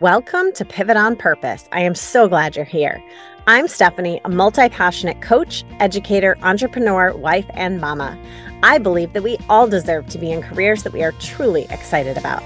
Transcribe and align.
Welcome 0.00 0.52
to 0.52 0.64
Pivot 0.64 0.96
on 0.96 1.16
Purpose. 1.16 1.68
I 1.72 1.80
am 1.80 1.96
so 1.96 2.28
glad 2.28 2.54
you're 2.54 2.64
here. 2.64 3.02
I'm 3.48 3.66
Stephanie, 3.66 4.20
a 4.24 4.28
multi 4.28 4.68
passionate 4.68 5.20
coach, 5.22 5.64
educator, 5.80 6.38
entrepreneur, 6.40 7.12
wife, 7.16 7.46
and 7.54 7.80
mama. 7.80 8.16
I 8.62 8.78
believe 8.78 9.12
that 9.14 9.24
we 9.24 9.38
all 9.48 9.66
deserve 9.66 10.06
to 10.10 10.18
be 10.18 10.30
in 10.30 10.40
careers 10.40 10.84
that 10.84 10.92
we 10.92 11.02
are 11.02 11.10
truly 11.18 11.66
excited 11.70 12.16
about. 12.16 12.44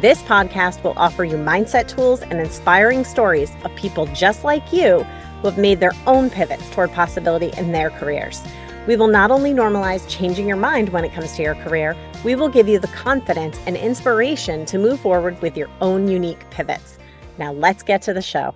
This 0.00 0.22
podcast 0.22 0.82
will 0.82 0.94
offer 0.96 1.24
you 1.24 1.36
mindset 1.36 1.88
tools 1.88 2.22
and 2.22 2.40
inspiring 2.40 3.04
stories 3.04 3.52
of 3.64 3.76
people 3.76 4.06
just 4.06 4.42
like 4.42 4.72
you 4.72 5.02
who 5.42 5.48
have 5.48 5.58
made 5.58 5.80
their 5.80 5.92
own 6.06 6.30
pivots 6.30 6.70
toward 6.70 6.90
possibility 6.92 7.52
in 7.58 7.72
their 7.72 7.90
careers. 7.90 8.42
We 8.86 8.96
will 8.96 9.08
not 9.08 9.30
only 9.30 9.54
normalize 9.54 10.06
changing 10.08 10.46
your 10.46 10.58
mind 10.58 10.90
when 10.90 11.04
it 11.04 11.12
comes 11.12 11.32
to 11.36 11.42
your 11.42 11.54
career, 11.54 11.96
we 12.22 12.34
will 12.34 12.50
give 12.50 12.68
you 12.68 12.78
the 12.78 12.88
confidence 12.88 13.58
and 13.66 13.76
inspiration 13.76 14.66
to 14.66 14.78
move 14.78 15.00
forward 15.00 15.40
with 15.40 15.56
your 15.56 15.70
own 15.80 16.06
unique 16.08 16.48
pivots. 16.50 16.98
Now, 17.38 17.52
let's 17.52 17.82
get 17.82 18.02
to 18.02 18.12
the 18.12 18.20
show. 18.20 18.54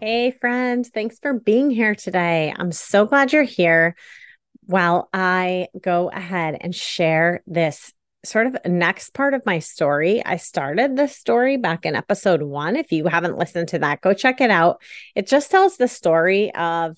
Hey, 0.00 0.30
friends, 0.30 0.90
thanks 0.94 1.18
for 1.18 1.32
being 1.32 1.70
here 1.70 1.96
today. 1.96 2.54
I'm 2.56 2.70
so 2.70 3.06
glad 3.06 3.32
you're 3.32 3.42
here. 3.42 3.96
While 4.66 5.08
I 5.12 5.66
go 5.80 6.10
ahead 6.10 6.56
and 6.60 6.72
share 6.72 7.42
this 7.46 7.92
sort 8.24 8.46
of 8.46 8.56
next 8.66 9.14
part 9.14 9.34
of 9.34 9.46
my 9.46 9.58
story. 9.58 10.24
I 10.24 10.36
started 10.36 10.96
this 10.96 11.16
story 11.16 11.56
back 11.56 11.86
in 11.86 11.94
episode 11.94 12.42
one. 12.42 12.76
If 12.76 12.92
you 12.92 13.06
haven't 13.06 13.38
listened 13.38 13.68
to 13.68 13.78
that, 13.80 14.00
go 14.00 14.12
check 14.12 14.40
it 14.40 14.50
out. 14.50 14.82
It 15.14 15.26
just 15.26 15.50
tells 15.50 15.76
the 15.76 15.88
story 15.88 16.54
of 16.54 16.96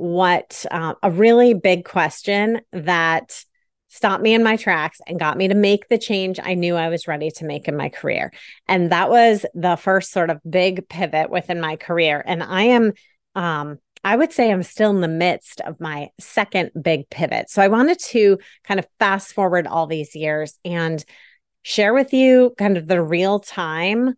what 0.00 0.64
uh, 0.70 0.94
a 1.02 1.10
really 1.10 1.52
big 1.52 1.84
question 1.84 2.62
that 2.72 3.44
stopped 3.88 4.22
me 4.22 4.32
in 4.32 4.42
my 4.42 4.56
tracks 4.56 4.98
and 5.06 5.20
got 5.20 5.36
me 5.36 5.48
to 5.48 5.54
make 5.54 5.88
the 5.88 5.98
change 5.98 6.40
I 6.42 6.54
knew 6.54 6.74
I 6.74 6.88
was 6.88 7.06
ready 7.06 7.30
to 7.32 7.44
make 7.44 7.68
in 7.68 7.76
my 7.76 7.90
career. 7.90 8.32
And 8.66 8.90
that 8.92 9.10
was 9.10 9.44
the 9.52 9.76
first 9.76 10.10
sort 10.10 10.30
of 10.30 10.40
big 10.48 10.88
pivot 10.88 11.28
within 11.28 11.60
my 11.60 11.76
career. 11.76 12.22
And 12.24 12.42
I 12.42 12.62
am, 12.62 12.92
um, 13.34 13.78
I 14.02 14.16
would 14.16 14.32
say 14.32 14.50
I'm 14.50 14.62
still 14.62 14.88
in 14.88 15.02
the 15.02 15.08
midst 15.08 15.60
of 15.60 15.78
my 15.80 16.08
second 16.18 16.70
big 16.80 17.10
pivot. 17.10 17.50
So 17.50 17.60
I 17.60 17.68
wanted 17.68 17.98
to 17.98 18.38
kind 18.64 18.80
of 18.80 18.86
fast 18.98 19.34
forward 19.34 19.66
all 19.66 19.86
these 19.86 20.14
years 20.14 20.58
and 20.64 21.04
share 21.62 21.92
with 21.92 22.14
you 22.14 22.54
kind 22.56 22.78
of 22.78 22.86
the 22.86 23.02
real 23.02 23.38
time 23.38 24.14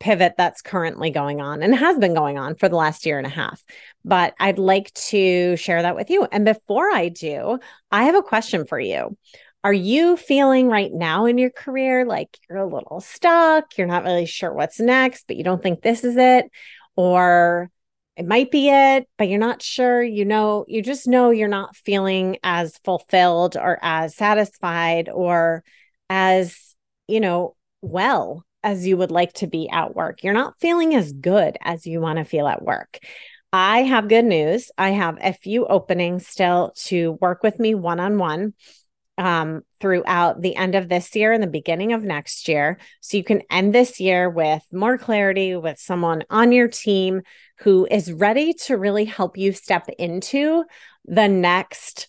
pivot 0.00 0.34
that's 0.36 0.62
currently 0.62 1.10
going 1.10 1.40
on 1.40 1.62
and 1.62 1.74
has 1.74 1.98
been 1.98 2.14
going 2.14 2.38
on 2.38 2.56
for 2.56 2.68
the 2.68 2.76
last 2.76 3.06
year 3.06 3.18
and 3.18 3.26
a 3.26 3.30
half. 3.30 3.62
But 4.04 4.34
I'd 4.40 4.58
like 4.58 4.92
to 4.94 5.56
share 5.56 5.82
that 5.82 5.94
with 5.94 6.10
you. 6.10 6.26
And 6.32 6.44
before 6.44 6.90
I 6.90 7.10
do, 7.10 7.58
I 7.92 8.04
have 8.04 8.14
a 8.16 8.22
question 8.22 8.66
for 8.66 8.80
you. 8.80 9.16
Are 9.62 9.72
you 9.72 10.16
feeling 10.16 10.68
right 10.68 10.90
now 10.90 11.26
in 11.26 11.36
your 11.36 11.50
career 11.50 12.06
like 12.06 12.36
you're 12.48 12.58
a 12.58 12.66
little 12.66 13.00
stuck? 13.00 13.76
You're 13.76 13.86
not 13.86 14.04
really 14.04 14.24
sure 14.24 14.52
what's 14.52 14.80
next, 14.80 15.26
but 15.26 15.36
you 15.36 15.44
don't 15.44 15.62
think 15.62 15.82
this 15.82 16.02
is 16.02 16.16
it? 16.16 16.46
Or 16.96 17.70
it 18.16 18.26
might 18.26 18.50
be 18.50 18.70
it, 18.70 19.06
but 19.18 19.28
you're 19.28 19.38
not 19.38 19.62
sure. 19.62 20.02
You 20.02 20.24
know, 20.24 20.64
you 20.66 20.82
just 20.82 21.06
know 21.06 21.30
you're 21.30 21.46
not 21.46 21.76
feeling 21.76 22.38
as 22.42 22.78
fulfilled 22.84 23.56
or 23.56 23.78
as 23.82 24.16
satisfied 24.16 25.10
or 25.10 25.62
as, 26.08 26.74
you 27.06 27.20
know, 27.20 27.54
well 27.82 28.44
as 28.62 28.86
you 28.86 28.96
would 28.96 29.10
like 29.10 29.32
to 29.34 29.46
be 29.46 29.68
at 29.70 29.94
work. 29.94 30.22
You're 30.22 30.34
not 30.34 30.60
feeling 30.60 30.94
as 30.94 31.12
good 31.12 31.56
as 31.62 31.86
you 31.86 32.00
want 32.00 32.18
to 32.18 32.24
feel 32.24 32.46
at 32.46 32.62
work. 32.62 32.98
I 33.52 33.82
have 33.82 34.08
good 34.08 34.24
news. 34.26 34.70
I 34.78 34.90
have 34.90 35.18
a 35.20 35.32
few 35.32 35.66
openings 35.66 36.26
still 36.26 36.72
to 36.84 37.12
work 37.20 37.42
with 37.42 37.58
me 37.58 37.74
one 37.74 37.98
on 37.98 38.18
one 38.18 38.54
throughout 39.80 40.40
the 40.40 40.56
end 40.56 40.74
of 40.74 40.88
this 40.88 41.14
year 41.16 41.32
and 41.32 41.42
the 41.42 41.46
beginning 41.46 41.92
of 41.92 42.02
next 42.02 42.48
year. 42.48 42.78
So 43.00 43.16
you 43.16 43.24
can 43.24 43.42
end 43.50 43.74
this 43.74 44.00
year 44.00 44.30
with 44.30 44.62
more 44.72 44.96
clarity 44.98 45.56
with 45.56 45.78
someone 45.78 46.22
on 46.30 46.52
your 46.52 46.68
team 46.68 47.22
who 47.58 47.86
is 47.90 48.12
ready 48.12 48.52
to 48.66 48.76
really 48.76 49.04
help 49.04 49.36
you 49.36 49.52
step 49.52 49.88
into 49.98 50.64
the 51.04 51.28
next 51.28 52.08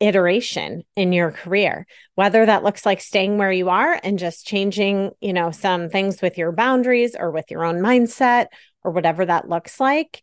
iteration 0.00 0.82
in 0.94 1.12
your 1.12 1.30
career 1.30 1.86
whether 2.16 2.44
that 2.44 2.62
looks 2.62 2.84
like 2.84 3.00
staying 3.00 3.38
where 3.38 3.52
you 3.52 3.70
are 3.70 3.98
and 4.04 4.18
just 4.18 4.46
changing 4.46 5.10
you 5.20 5.32
know 5.32 5.50
some 5.50 5.88
things 5.88 6.20
with 6.20 6.36
your 6.36 6.52
boundaries 6.52 7.16
or 7.18 7.30
with 7.30 7.50
your 7.50 7.64
own 7.64 7.76
mindset 7.76 8.46
or 8.84 8.90
whatever 8.90 9.24
that 9.24 9.48
looks 9.48 9.80
like 9.80 10.22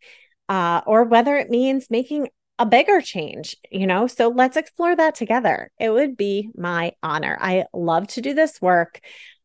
uh, 0.50 0.82
or 0.86 1.06
whether 1.06 1.36
it 1.38 1.50
means 1.50 1.88
making 1.90 2.28
a 2.60 2.66
bigger 2.66 3.02
change 3.02 3.56
you 3.74 3.88
know? 3.88 4.08
So 4.08 4.30
let's 4.30 4.58
explore 4.58 4.96
that 4.96 5.16
together. 5.16 5.72
It 5.80 5.90
would 5.90 6.16
be 6.16 6.50
my 6.56 6.94
honor. 7.02 7.38
I 7.42 7.66
love 7.74 8.08
to 8.10 8.22
do 8.22 8.34
this 8.34 8.62
work. 8.62 9.02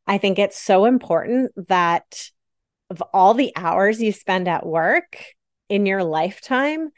I 0.06 0.18
think 0.18 0.38
it's 0.38 0.58
so 0.58 0.84
important 0.84 1.52
that 1.68 2.30
of 2.90 3.02
all 3.12 3.34
the 3.34 3.52
hours 3.56 4.00
you 4.00 4.12
spend 4.12 4.48
at 4.48 4.64
work 4.64 5.22
in 5.68 5.86
your 5.86 6.04
lifetime 6.04 6.90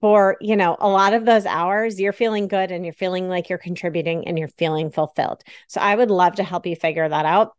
for 0.00 0.36
you 0.40 0.56
know 0.56 0.76
a 0.80 0.88
lot 0.88 1.12
of 1.12 1.24
those 1.24 1.46
hours 1.46 2.00
you're 2.00 2.12
feeling 2.12 2.48
good 2.48 2.70
and 2.70 2.84
you're 2.84 2.94
feeling 2.94 3.28
like 3.28 3.48
you're 3.48 3.58
contributing 3.58 4.26
and 4.26 4.38
you're 4.38 4.48
feeling 4.48 4.90
fulfilled. 4.90 5.42
So 5.68 5.80
i 5.80 5.94
would 5.94 6.10
love 6.10 6.36
to 6.36 6.44
help 6.44 6.66
you 6.66 6.76
figure 6.76 7.08
that 7.08 7.26
out. 7.26 7.56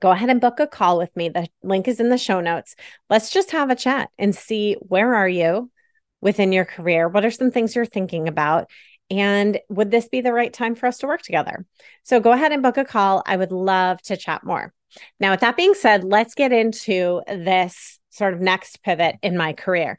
Go 0.00 0.10
ahead 0.10 0.30
and 0.30 0.40
book 0.40 0.60
a 0.60 0.66
call 0.66 0.98
with 0.98 1.14
me. 1.16 1.28
The 1.28 1.48
link 1.62 1.88
is 1.88 2.00
in 2.00 2.08
the 2.08 2.18
show 2.18 2.40
notes. 2.40 2.74
Let's 3.08 3.30
just 3.30 3.52
have 3.52 3.70
a 3.70 3.76
chat 3.76 4.10
and 4.18 4.34
see 4.34 4.74
where 4.80 5.14
are 5.14 5.28
you 5.28 5.70
within 6.20 6.52
your 6.52 6.64
career? 6.64 7.08
What 7.08 7.24
are 7.24 7.30
some 7.30 7.50
things 7.50 7.76
you're 7.76 7.86
thinking 7.86 8.28
about? 8.28 8.68
And 9.10 9.60
would 9.68 9.90
this 9.90 10.08
be 10.08 10.20
the 10.20 10.32
right 10.32 10.52
time 10.52 10.74
for 10.74 10.86
us 10.86 10.98
to 10.98 11.06
work 11.06 11.22
together? 11.22 11.64
So 12.02 12.18
go 12.18 12.32
ahead 12.32 12.52
and 12.52 12.62
book 12.62 12.78
a 12.78 12.84
call. 12.84 13.22
I 13.26 13.36
would 13.36 13.52
love 13.52 14.02
to 14.02 14.16
chat 14.16 14.42
more. 14.42 14.72
Now 15.20 15.30
with 15.30 15.40
that 15.40 15.56
being 15.56 15.74
said 15.74 16.04
let's 16.04 16.34
get 16.34 16.52
into 16.52 17.22
this 17.28 17.98
sort 18.10 18.34
of 18.34 18.40
next 18.40 18.82
pivot 18.82 19.16
in 19.22 19.36
my 19.36 19.52
career 19.52 19.98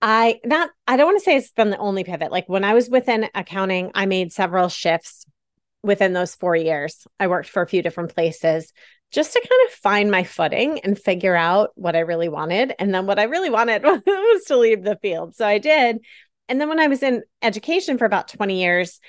I 0.00 0.40
not 0.44 0.70
I 0.86 0.96
don't 0.96 1.06
want 1.06 1.18
to 1.18 1.24
say 1.24 1.36
it's 1.36 1.52
been 1.52 1.70
the 1.70 1.78
only 1.78 2.04
pivot. 2.04 2.30
Like 2.30 2.48
when 2.48 2.64
I 2.64 2.74
was 2.74 2.88
within 2.88 3.28
accounting, 3.34 3.90
I 3.94 4.06
made 4.06 4.32
several 4.32 4.68
shifts 4.68 5.24
within 5.82 6.12
those 6.12 6.34
4 6.34 6.56
years. 6.56 7.06
I 7.18 7.26
worked 7.26 7.48
for 7.48 7.62
a 7.62 7.68
few 7.68 7.82
different 7.82 8.14
places 8.14 8.72
just 9.10 9.32
to 9.32 9.40
kind 9.40 9.68
of 9.68 9.74
find 9.74 10.10
my 10.10 10.22
footing 10.22 10.80
and 10.80 10.98
figure 10.98 11.34
out 11.34 11.70
what 11.74 11.96
I 11.96 12.00
really 12.00 12.28
wanted. 12.28 12.74
And 12.78 12.94
then 12.94 13.06
what 13.06 13.18
I 13.18 13.24
really 13.24 13.50
wanted 13.50 13.82
was 14.06 14.44
to 14.44 14.56
leave 14.56 14.82
the 14.82 14.98
field. 15.00 15.34
So 15.34 15.46
I 15.46 15.58
did. 15.58 15.98
And 16.48 16.60
then 16.60 16.68
when 16.68 16.80
I 16.80 16.88
was 16.88 17.02
in 17.02 17.22
education 17.42 17.98
for 17.98 18.04
about 18.04 18.28
20 18.28 18.60
years, 18.60 19.00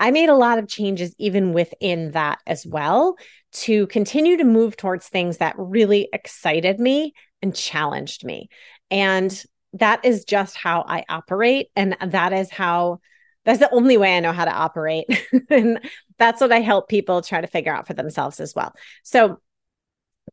I 0.00 0.10
made 0.12 0.28
a 0.28 0.36
lot 0.36 0.58
of 0.58 0.68
changes 0.68 1.14
even 1.18 1.52
within 1.52 2.12
that 2.12 2.38
as 2.46 2.64
well 2.64 3.16
to 3.50 3.86
continue 3.88 4.36
to 4.36 4.44
move 4.44 4.76
towards 4.76 5.08
things 5.08 5.38
that 5.38 5.56
really 5.58 6.08
excited 6.12 6.78
me 6.78 7.14
and 7.42 7.54
challenged 7.54 8.24
me. 8.24 8.48
And 8.90 9.44
that 9.74 10.04
is 10.04 10.24
just 10.24 10.56
how 10.56 10.84
I 10.86 11.04
operate. 11.08 11.68
And 11.76 11.96
that 12.00 12.32
is 12.32 12.50
how 12.50 13.00
that's 13.44 13.60
the 13.60 13.72
only 13.72 13.96
way 13.96 14.16
I 14.16 14.20
know 14.20 14.32
how 14.32 14.44
to 14.44 14.52
operate. 14.52 15.06
and 15.50 15.80
that's 16.18 16.40
what 16.40 16.52
I 16.52 16.60
help 16.60 16.88
people 16.88 17.22
try 17.22 17.40
to 17.40 17.46
figure 17.46 17.74
out 17.74 17.86
for 17.86 17.94
themselves 17.94 18.40
as 18.40 18.54
well. 18.54 18.74
So 19.04 19.40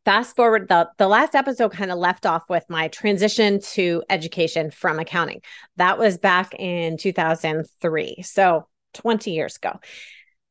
fast 0.04 0.36
forward 0.36 0.68
the 0.68 0.90
the 0.98 1.08
last 1.08 1.36
episode 1.36 1.72
kind 1.72 1.92
of 1.92 1.98
left 1.98 2.26
off 2.26 2.50
with 2.50 2.66
my 2.70 2.90
transition 2.90 3.60
to 3.62 4.04
education 4.10 4.72
from 4.72 5.00
accounting. 5.00 5.42
That 5.78 5.98
was 5.98 6.18
back 6.18 6.54
in 6.56 6.98
2003. 6.98 8.22
So 8.24 8.68
20 8.96 9.32
years 9.32 9.58
ago. 9.58 9.80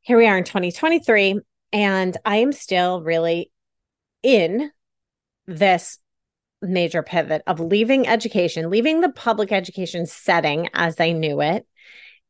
Here 0.03 0.19
we 0.19 0.27
are 0.27 0.37
in 0.37 0.45
2023 0.45 1.41
and 1.73 2.17
I 2.25 2.37
am 2.37 2.53
still 2.53 3.03
really 3.03 3.51
in 4.23 4.71
this 5.47 5.99
major 6.65 7.03
pivot 7.03 7.43
of 7.47 7.61
leaving 7.61 8.07
education, 8.07 8.71
leaving 8.71 9.01
the 9.01 9.13
public 9.13 9.53
education 9.53 10.07
setting 10.07 10.69
as 10.75 11.01
I 11.01 11.13
knew 11.13 11.41
it, 11.41 11.67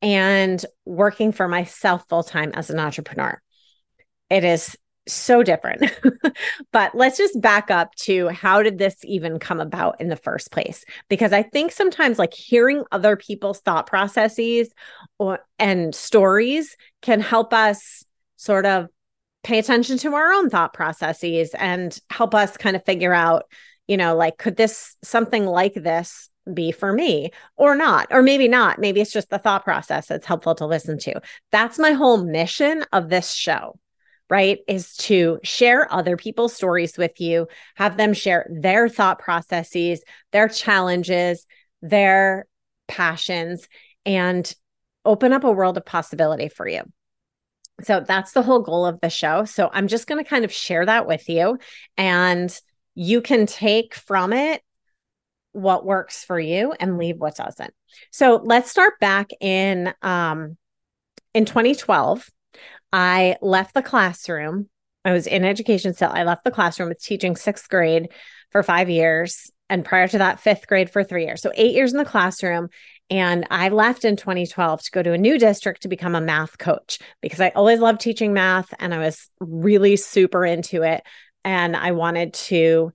and 0.02 0.64
working 0.84 1.32
for 1.32 1.48
myself 1.48 2.04
full 2.08 2.22
time 2.22 2.52
as 2.54 2.70
an 2.70 2.78
entrepreneur. 2.78 3.40
It 4.30 4.44
is 4.44 4.76
so 5.06 5.42
different. 5.42 5.90
but 6.72 6.94
let's 6.94 7.18
just 7.18 7.40
back 7.40 7.70
up 7.70 7.94
to 7.94 8.28
how 8.28 8.62
did 8.62 8.78
this 8.78 8.96
even 9.04 9.38
come 9.38 9.60
about 9.60 10.00
in 10.00 10.08
the 10.08 10.16
first 10.16 10.50
place? 10.50 10.84
Because 11.08 11.32
I 11.32 11.42
think 11.42 11.72
sometimes 11.72 12.18
like 12.18 12.32
hearing 12.32 12.84
other 12.90 13.16
people's 13.16 13.60
thought 13.60 13.86
processes 13.86 14.70
or 15.18 15.40
and 15.58 15.94
stories 15.94 16.76
can 17.02 17.20
help 17.20 17.52
us 17.52 18.04
sort 18.36 18.66
of 18.66 18.88
pay 19.42 19.58
attention 19.58 19.98
to 19.98 20.14
our 20.14 20.32
own 20.32 20.48
thought 20.48 20.72
processes 20.72 21.50
and 21.54 21.98
help 22.10 22.34
us 22.34 22.56
kind 22.56 22.76
of 22.76 22.84
figure 22.84 23.12
out 23.12 23.44
you 23.86 23.96
know, 23.96 24.16
like, 24.16 24.38
could 24.38 24.56
this 24.56 24.96
something 25.02 25.46
like 25.46 25.74
this 25.74 26.30
be 26.52 26.72
for 26.72 26.92
me 26.92 27.30
or 27.56 27.74
not? 27.74 28.08
Or 28.10 28.22
maybe 28.22 28.48
not. 28.48 28.78
Maybe 28.78 29.00
it's 29.00 29.12
just 29.12 29.30
the 29.30 29.38
thought 29.38 29.64
process 29.64 30.06
that's 30.06 30.26
helpful 30.26 30.54
to 30.56 30.66
listen 30.66 30.98
to. 30.98 31.20
That's 31.52 31.78
my 31.78 31.92
whole 31.92 32.22
mission 32.22 32.84
of 32.92 33.08
this 33.08 33.32
show 33.32 33.78
right? 34.30 34.60
Is 34.66 34.96
to 34.96 35.38
share 35.42 35.92
other 35.92 36.16
people's 36.16 36.54
stories 36.54 36.96
with 36.96 37.20
you, 37.20 37.46
have 37.74 37.96
them 37.96 38.14
share 38.14 38.46
their 38.50 38.88
thought 38.88 39.18
processes, 39.18 40.02
their 40.32 40.48
challenges, 40.48 41.46
their 41.82 42.46
passions, 42.88 43.68
and 44.06 44.52
open 45.04 45.32
up 45.32 45.44
a 45.44 45.52
world 45.52 45.76
of 45.76 45.84
possibility 45.84 46.48
for 46.48 46.66
you. 46.66 46.82
So 47.82 48.00
that's 48.06 48.32
the 48.32 48.42
whole 48.42 48.60
goal 48.60 48.86
of 48.86 49.00
the 49.00 49.10
show. 49.10 49.44
So 49.44 49.68
I'm 49.72 49.88
just 49.88 50.06
going 50.06 50.22
to 50.22 50.28
kind 50.28 50.44
of 50.44 50.52
share 50.52 50.86
that 50.86 51.06
with 51.06 51.28
you 51.28 51.58
and 51.96 52.58
you 52.94 53.20
can 53.20 53.46
take 53.46 53.94
from 53.94 54.32
it 54.32 54.62
what 55.52 55.84
works 55.84 56.24
for 56.24 56.38
you 56.38 56.72
and 56.78 56.98
leave 56.98 57.18
what 57.18 57.36
doesn't. 57.36 57.72
So 58.10 58.40
let's 58.44 58.70
start 58.70 58.98
back 59.00 59.30
in 59.40 59.92
um 60.02 60.56
in 61.32 61.44
2012. 61.44 62.28
I 62.92 63.36
left 63.40 63.74
the 63.74 63.82
classroom. 63.82 64.68
I 65.04 65.12
was 65.12 65.26
in 65.26 65.44
education 65.44 65.94
still. 65.94 66.10
I 66.12 66.22
left 66.22 66.44
the 66.44 66.50
classroom 66.50 66.88
with 66.88 67.02
teaching 67.02 67.36
sixth 67.36 67.68
grade 67.68 68.10
for 68.50 68.62
five 68.62 68.88
years. 68.88 69.50
And 69.68 69.84
prior 69.84 70.08
to 70.08 70.18
that, 70.18 70.40
fifth 70.40 70.66
grade 70.66 70.90
for 70.90 71.02
three 71.02 71.24
years. 71.24 71.42
So 71.42 71.50
eight 71.54 71.74
years 71.74 71.92
in 71.92 71.98
the 71.98 72.04
classroom. 72.04 72.68
And 73.10 73.46
I 73.50 73.68
left 73.68 74.04
in 74.04 74.16
2012 74.16 74.82
to 74.82 74.90
go 74.90 75.02
to 75.02 75.12
a 75.12 75.18
new 75.18 75.38
district 75.38 75.82
to 75.82 75.88
become 75.88 76.14
a 76.14 76.20
math 76.20 76.56
coach 76.58 76.98
because 77.20 77.40
I 77.40 77.50
always 77.50 77.80
loved 77.80 78.00
teaching 78.00 78.32
math 78.32 78.72
and 78.78 78.94
I 78.94 78.98
was 78.98 79.28
really 79.40 79.96
super 79.96 80.44
into 80.44 80.82
it. 80.82 81.02
And 81.44 81.76
I 81.76 81.92
wanted 81.92 82.34
to 82.34 82.92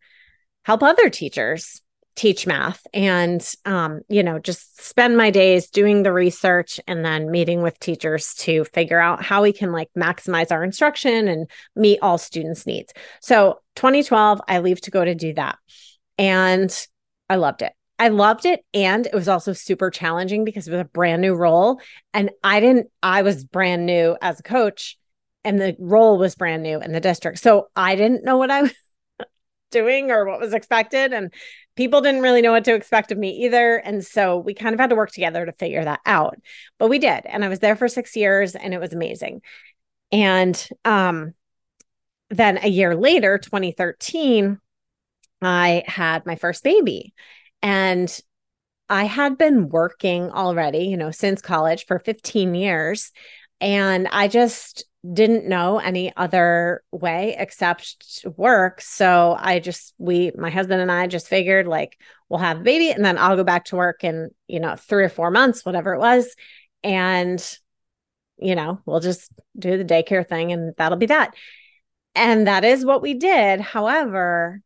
help 0.64 0.84
other 0.84 1.10
teachers 1.10 1.82
teach 2.20 2.46
math 2.46 2.86
and 2.94 3.50
um, 3.64 4.02
you 4.10 4.22
know 4.22 4.40
just 4.40 4.82
spend 4.86 5.16
my 5.16 5.32
days 5.32 5.70
doing 5.70 6.04
the 6.04 6.12
research 6.12 6.78
and 6.86 7.06
then 7.06 7.32
meeting 7.32 7.62
with 7.62 7.80
teachers 7.80 8.34
to 8.34 8.66
figure 8.66 9.00
out 9.00 9.24
how 9.24 9.42
we 9.42 9.54
can 9.54 9.72
like 9.72 9.90
maximize 9.98 10.52
our 10.52 10.62
instruction 10.62 11.30
and 11.30 11.50
meet 11.78 11.98
all 12.02 12.18
students 12.18 12.68
needs. 12.68 12.92
So 13.22 13.62
2012 13.78 14.42
i 14.50 14.60
leave 14.60 14.82
to 14.82 14.92
go 14.92 15.06
to 15.06 15.16
do 15.16 15.34
that. 15.36 15.58
And 16.18 16.88
i 17.30 17.36
loved 17.36 17.62
it. 17.62 17.72
I 17.98 18.10
loved 18.10 18.46
it 18.46 18.66
and 18.74 19.06
it 19.06 19.14
was 19.14 19.30
also 19.30 19.54
super 19.54 19.90
challenging 19.90 20.44
because 20.44 20.68
it 20.68 20.72
was 20.72 20.82
a 20.82 20.86
brand 20.86 21.22
new 21.22 21.36
role 21.36 21.80
and 22.14 22.32
i 22.44 22.60
didn't 22.60 22.88
i 23.02 23.22
was 23.22 23.46
brand 23.46 23.86
new 23.86 24.18
as 24.22 24.42
a 24.42 24.44
coach 24.44 24.99
and 25.44 25.60
the 25.60 25.76
role 25.80 26.18
was 26.18 26.36
brand 26.36 26.64
new 26.64 26.82
in 26.82 26.92
the 26.92 27.00
district 27.00 27.40
so 27.40 27.68
i 27.76 27.96
didn't 27.96 28.24
know 28.24 28.38
what 28.38 28.52
i 28.52 28.64
was 28.64 28.74
doing 29.72 30.12
or 30.12 30.26
what 30.26 30.40
was 30.40 30.54
expected. 30.54 31.14
And 31.14 31.34
people 31.76 32.02
didn't 32.02 32.22
really 32.22 32.42
know 32.42 32.52
what 32.52 32.66
to 32.66 32.76
expect 32.76 33.12
of 33.12 33.18
me 33.18 33.46
either. 33.46 33.78
And 33.78 34.06
so 34.06 34.38
we 34.38 34.54
kind 34.54 34.74
of 34.74 34.80
had 34.80 34.90
to 34.90 34.96
work 34.96 35.12
together 35.12 35.46
to 35.46 35.52
figure 35.54 35.84
that 35.84 36.02
out. 36.06 36.38
But 36.78 36.90
we 36.90 37.00
did. 37.00 37.26
And 37.26 37.44
I 37.44 37.50
was 37.50 37.60
there 37.60 37.76
for 37.76 37.88
six 37.88 38.16
years 38.16 38.56
and 38.56 38.74
it 38.74 38.80
was 38.80 38.94
amazing. 38.94 39.42
And 40.12 40.70
um, 40.86 41.34
then 42.30 42.60
a 42.62 42.68
year 42.68 42.96
later, 42.96 43.38
2013, 43.38 44.60
I 45.42 45.84
had 45.86 46.26
my 46.26 46.36
first 46.36 46.64
baby. 46.64 47.14
And 47.62 48.20
I 48.90 49.04
had 49.04 49.38
been 49.38 49.70
working 49.70 50.32
already, 50.32 50.86
you 50.86 50.98
know, 50.98 51.12
since 51.12 51.42
college 51.42 51.86
for 51.86 52.00
15 52.00 52.56
years. 52.56 53.12
And 53.62 54.08
I 54.08 54.28
just 54.28 54.86
didn't 55.14 55.48
know 55.48 55.80
any 55.80 56.16
other 56.18 56.84
way 56.92 57.36
except 57.40 58.26
work. 58.36 58.82
So 58.82 59.36
I 59.40 59.60
just, 59.60 59.94
we, 59.98 60.32
my 60.38 60.50
husband 60.50 60.82
and 60.82 60.92
I 60.92 61.08
just 61.08 61.28
figured 61.28 61.68
like, 61.68 61.98
we'll 62.28 62.40
have 62.40 62.60
a 62.60 62.64
baby 62.64 62.92
and 62.92 63.04
then 63.04 63.18
I'll 63.18 63.38
go 63.38 63.44
back 63.44 63.66
to 63.66 63.78
work 63.78 64.04
in, 64.04 64.30
you 64.48 64.60
know, 64.60 64.76
three 64.76 65.06
or 65.06 65.10
four 65.10 65.32
months, 65.32 65.66
whatever 65.66 65.94
it 65.94 66.00
was. 66.00 66.36
And, 66.84 67.42
you 68.38 68.56
know, 68.56 68.82
we'll 68.86 69.00
just 69.00 69.32
do 69.58 69.78
the 69.78 69.86
daycare 69.86 70.28
thing 70.28 70.52
and 70.52 70.74
that'll 70.78 70.98
be 70.98 71.06
that. 71.08 71.34
And 72.14 72.48
that 72.48 72.66
is 72.66 72.86
what 72.86 73.02
we 73.02 73.14
did. 73.14 73.62
However, 73.62 74.62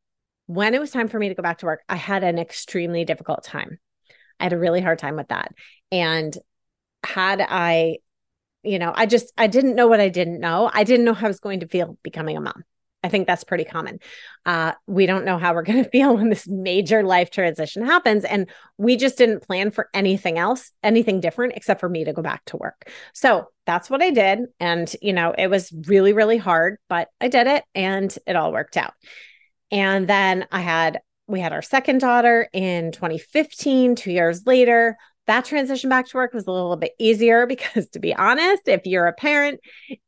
when 0.47 0.74
it 0.74 0.79
was 0.79 0.91
time 0.91 1.07
for 1.07 1.19
me 1.19 1.29
to 1.29 1.36
go 1.36 1.44
back 1.44 1.59
to 1.59 1.68
work, 1.68 1.81
I 1.88 1.95
had 1.95 2.24
an 2.24 2.39
extremely 2.39 3.06
difficult 3.06 3.44
time. 3.44 3.77
I 4.39 4.45
had 4.45 4.53
a 4.53 4.57
really 4.57 4.81
hard 4.81 4.97
time 4.97 5.15
with 5.15 5.27
that. 5.27 5.53
And 5.91 6.36
had 7.03 7.39
I 7.47 7.97
you 8.63 8.80
know, 8.80 8.94
I 8.95 9.06
just 9.06 9.31
I 9.38 9.48
didn't 9.48 9.75
know 9.75 9.88
what 9.88 10.00
I 10.00 10.10
didn't 10.10 10.39
know. 10.39 10.69
I 10.74 10.83
didn't 10.83 11.06
know 11.06 11.13
how 11.13 11.27
I 11.27 11.30
was 11.30 11.39
going 11.39 11.60
to 11.62 11.68
feel 11.68 11.98
becoming 12.04 12.38
a 12.38 12.42
mom. 12.42 12.63
I 13.04 13.10
think 13.10 13.27
that's 13.27 13.44
pretty 13.44 13.65
common. 13.65 14.00
Uh, 14.45 14.74
we 14.88 15.06
don't 15.06 15.25
know 15.25 15.38
how 15.38 15.54
we're 15.54 15.62
going 15.63 15.83
to 15.83 15.89
feel 15.89 16.15
when 16.15 16.30
this 16.30 16.48
major 16.48 17.04
life 17.04 17.30
transition 17.30 17.86
happens. 17.86 18.24
And 18.24 18.50
we 18.77 18.95
just 18.95 19.18
didn't 19.18 19.45
plan 19.45 19.71
for 19.71 19.89
anything 19.94 20.38
else, 20.38 20.71
anything 20.81 21.19
different, 21.19 21.54
except 21.56 21.81
for 21.81 21.89
me 21.89 22.06
to 22.06 22.13
go 22.13 22.21
back 22.21 22.45
to 22.45 22.57
work. 22.57 22.89
So 23.13 23.48
that's 23.65 23.89
what 23.89 24.01
I 24.01 24.12
did. 24.12 24.39
And, 24.60 24.94
you 25.01 25.13
know, 25.13 25.36
it 25.38 25.48
was 25.48 25.74
really, 25.88 26.13
really 26.13 26.38
hard, 26.38 26.77
but 26.88 27.10
I 27.19 27.27
did 27.27 27.48
it 27.48 27.63
and 27.75 28.15
it 28.25 28.36
all 28.36 28.54
worked 28.54 28.77
out. 28.77 28.94
And 29.71 30.07
then 30.07 30.48
I 30.51 30.62
had, 30.62 31.01
we 31.27 31.39
had 31.39 31.54
our 31.54 31.62
second 31.62 32.00
daughter 32.00 32.48
in 32.54 32.92
2015, 32.92 33.95
two 33.95 34.12
years 34.12 34.45
later 34.45 34.98
that 35.28 35.46
transition 35.46 35.90
back 35.90 36.08
to 36.08 36.18
work 36.18 36.34
was 36.34 36.48
a 36.48 36.52
little 36.52 36.75
bit 36.75 36.94
easier 37.00 37.46
because 37.48 37.90
to 37.90 38.00
be 38.00 38.14
honest, 38.14 38.68
if 38.68 38.86
you're 38.86 39.08
a 39.08 39.14
parent 39.14 39.60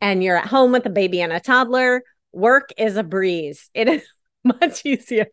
and 0.01 0.23
you're 0.23 0.37
at 0.37 0.47
home 0.47 0.71
with 0.71 0.85
a 0.85 0.89
baby 0.89 1.21
and 1.21 1.33
a 1.33 1.39
toddler, 1.39 2.03
work 2.31 2.69
is 2.77 2.97
a 2.97 3.03
breeze. 3.03 3.69
It 3.75 3.87
is 3.87 4.03
much 4.43 4.85
easier, 4.85 5.25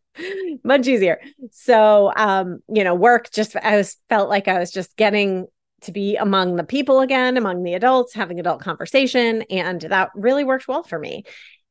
much 0.65 0.89
easier. 0.89 1.21
So, 1.51 2.13
um, 2.17 2.61
you 2.69 2.83
know, 2.83 2.95
work 2.95 3.31
just, 3.31 3.55
I 3.57 3.77
was 3.77 3.99
felt 4.09 4.31
like 4.31 4.49
I 4.49 4.59
was 4.59 4.71
just 4.71 4.97
getting 4.97 5.47
to 5.83 5.93
be 5.93 6.17
among 6.17 6.57
the 6.57 6.65
people 6.65 7.01
again, 7.01 7.37
among 7.37 7.63
the 7.63 7.75
adults, 7.75 8.15
having 8.15 8.41
adult 8.41 8.63
conversation. 8.63 9.43
And 9.51 9.83
that 9.83 10.11
really 10.15 10.45
worked 10.45 10.67
well 10.67 10.83
for 10.83 10.99
me. 10.99 11.25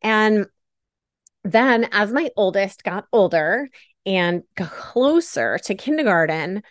And 0.04 0.46
then 1.44 1.88
as 1.92 2.12
my 2.12 2.30
oldest 2.36 2.84
got 2.84 3.06
older 3.12 3.69
and 4.06 4.44
closer 4.56 5.58
to 5.60 5.75
kindergarten, 5.75 6.62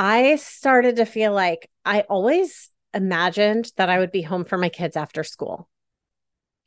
I 0.00 0.36
started 0.36 0.94
to 0.96 1.04
feel 1.04 1.32
like 1.32 1.68
I 1.84 2.02
always 2.02 2.70
imagined 2.94 3.72
that 3.78 3.90
I 3.90 3.98
would 3.98 4.12
be 4.12 4.22
home 4.22 4.44
for 4.44 4.56
my 4.56 4.68
kids 4.68 4.96
after 4.96 5.24
school. 5.24 5.68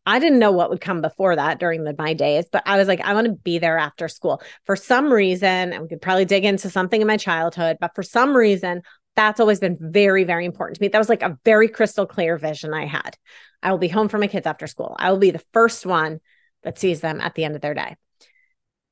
I 0.05 0.19
didn't 0.19 0.39
know 0.39 0.51
what 0.51 0.69
would 0.69 0.81
come 0.81 1.01
before 1.01 1.37
that 1.37 1.57
during 1.57 1.85
the, 1.85 1.95
my 1.97 2.13
days, 2.13 2.47
but 2.51 2.61
I 2.65 2.75
was 2.75 2.89
like, 2.89 2.99
I 2.99 3.13
want 3.13 3.27
to 3.27 3.31
be 3.31 3.57
there 3.57 3.77
after 3.77 4.09
school. 4.09 4.41
For 4.65 4.75
some 4.75 5.13
reason, 5.13 5.71
and 5.71 5.81
we 5.81 5.87
could 5.87 6.01
probably 6.01 6.25
dig 6.25 6.43
into 6.43 6.69
something 6.69 6.99
in 6.99 7.07
my 7.07 7.15
childhood, 7.15 7.77
but 7.79 7.95
for 7.95 8.03
some 8.03 8.35
reason, 8.35 8.81
that's 9.15 9.39
always 9.39 9.61
been 9.61 9.77
very, 9.79 10.25
very 10.25 10.43
important 10.43 10.75
to 10.75 10.81
me. 10.81 10.89
That 10.89 10.97
was 10.97 11.07
like 11.07 11.23
a 11.23 11.39
very 11.45 11.69
crystal 11.69 12.05
clear 12.05 12.37
vision 12.37 12.73
I 12.73 12.85
had. 12.85 13.17
I 13.63 13.71
will 13.71 13.77
be 13.77 13.87
home 13.87 14.09
for 14.09 14.17
my 14.17 14.27
kids 14.27 14.45
after 14.45 14.67
school. 14.67 14.93
I 14.99 15.09
will 15.09 15.19
be 15.19 15.31
the 15.31 15.45
first 15.53 15.85
one 15.85 16.19
that 16.63 16.77
sees 16.77 16.99
them 16.99 17.21
at 17.21 17.35
the 17.35 17.45
end 17.45 17.55
of 17.55 17.61
their 17.61 17.75
day. 17.75 17.95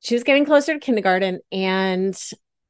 She 0.00 0.14
was 0.14 0.24
getting 0.24 0.46
closer 0.46 0.72
to 0.72 0.80
kindergarten, 0.80 1.40
and 1.52 2.18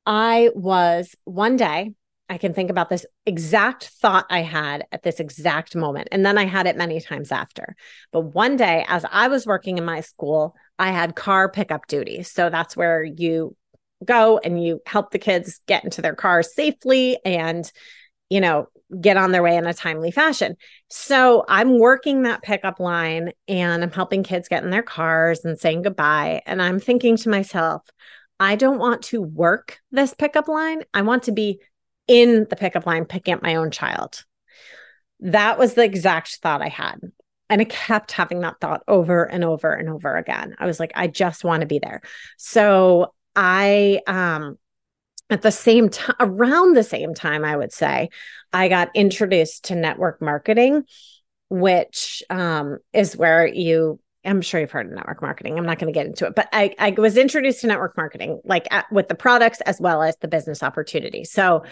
I 0.06 0.50
was 0.54 1.14
one 1.24 1.56
day, 1.56 1.94
I 2.28 2.38
can 2.38 2.54
think 2.54 2.70
about 2.70 2.88
this 2.88 3.04
exact 3.26 3.86
thought 4.00 4.24
I 4.30 4.42
had 4.42 4.86
at 4.92 5.02
this 5.02 5.18
exact 5.18 5.74
moment. 5.74 6.08
And 6.12 6.24
then 6.24 6.38
I 6.38 6.44
had 6.44 6.68
it 6.68 6.76
many 6.76 7.00
times 7.00 7.32
after. 7.32 7.74
But 8.12 8.20
one 8.20 8.56
day, 8.56 8.84
as 8.88 9.04
I 9.10 9.26
was 9.26 9.46
working 9.46 9.78
in 9.78 9.84
my 9.84 10.00
school, 10.00 10.54
I 10.78 10.92
had 10.92 11.16
car 11.16 11.50
pickup 11.50 11.88
duty. 11.88 12.22
So 12.22 12.48
that's 12.48 12.76
where 12.76 13.02
you 13.02 13.56
go 14.04 14.38
and 14.38 14.62
you 14.62 14.80
help 14.86 15.10
the 15.10 15.18
kids 15.18 15.60
get 15.66 15.82
into 15.82 16.02
their 16.02 16.14
cars 16.14 16.54
safely 16.54 17.18
and, 17.24 17.70
you 18.28 18.40
know, 18.40 18.68
get 19.00 19.16
on 19.16 19.32
their 19.32 19.42
way 19.42 19.56
in 19.56 19.66
a 19.66 19.74
timely 19.74 20.10
fashion. 20.10 20.56
So 20.88 21.44
I'm 21.48 21.78
working 21.78 22.22
that 22.22 22.42
pickup 22.42 22.80
line 22.80 23.32
and 23.48 23.82
I'm 23.82 23.90
helping 23.90 24.22
kids 24.22 24.48
get 24.48 24.64
in 24.64 24.70
their 24.70 24.82
cars 24.82 25.44
and 25.44 25.58
saying 25.58 25.82
goodbye. 25.82 26.42
And 26.46 26.62
I'm 26.62 26.78
thinking 26.80 27.16
to 27.18 27.28
myself, 27.28 27.82
I 28.40 28.56
don't 28.56 28.78
want 28.78 29.02
to 29.04 29.20
work 29.20 29.78
this 29.92 30.14
pickup 30.14 30.48
line. 30.48 30.82
I 30.94 31.02
want 31.02 31.24
to 31.24 31.32
be 31.32 31.60
in 32.08 32.46
the 32.48 32.56
pickup 32.56 32.86
line 32.86 33.04
picking 33.04 33.34
up 33.34 33.42
my 33.42 33.56
own 33.56 33.70
child. 33.70 34.24
That 35.20 35.58
was 35.58 35.74
the 35.74 35.84
exact 35.84 36.38
thought 36.42 36.62
I 36.62 36.68
had. 36.68 36.98
And 37.50 37.60
I 37.60 37.64
kept 37.64 38.12
having 38.12 38.40
that 38.40 38.58
thought 38.60 38.82
over 38.88 39.24
and 39.24 39.44
over 39.44 39.74
and 39.74 39.90
over 39.90 40.16
again. 40.16 40.54
I 40.58 40.66
was 40.66 40.80
like, 40.80 40.92
I 40.94 41.06
just 41.06 41.44
want 41.44 41.60
to 41.60 41.66
be 41.66 41.80
there. 41.80 42.00
So 42.38 43.12
I, 43.36 44.00
um, 44.06 44.56
at 45.28 45.42
the 45.42 45.52
same 45.52 45.90
time, 45.90 46.16
around 46.18 46.74
the 46.74 46.82
same 46.82 47.12
time, 47.12 47.44
I 47.44 47.56
would 47.56 47.72
say, 47.72 48.08
I 48.52 48.68
got 48.68 48.90
introduced 48.94 49.66
to 49.66 49.74
network 49.74 50.22
marketing, 50.22 50.84
which 51.50 52.22
um, 52.30 52.78
is 52.92 53.16
where 53.16 53.46
you 53.46 54.00
I'm 54.24 54.42
sure 54.42 54.60
you've 54.60 54.70
heard 54.70 54.86
of 54.86 54.92
network 54.92 55.22
marketing. 55.22 55.58
I'm 55.58 55.64
not 55.64 55.78
going 55.78 55.92
to 55.92 55.98
get 55.98 56.06
into 56.06 56.26
it, 56.26 56.34
but 56.34 56.48
I, 56.52 56.74
I 56.78 56.90
was 56.90 57.16
introduced 57.16 57.62
to 57.62 57.66
network 57.66 57.96
marketing, 57.96 58.40
like 58.44 58.66
at, 58.70 58.90
with 58.92 59.08
the 59.08 59.14
products 59.14 59.60
as 59.62 59.80
well 59.80 60.02
as 60.02 60.16
the 60.18 60.28
business 60.28 60.62
opportunity. 60.62 61.24
So, 61.24 61.64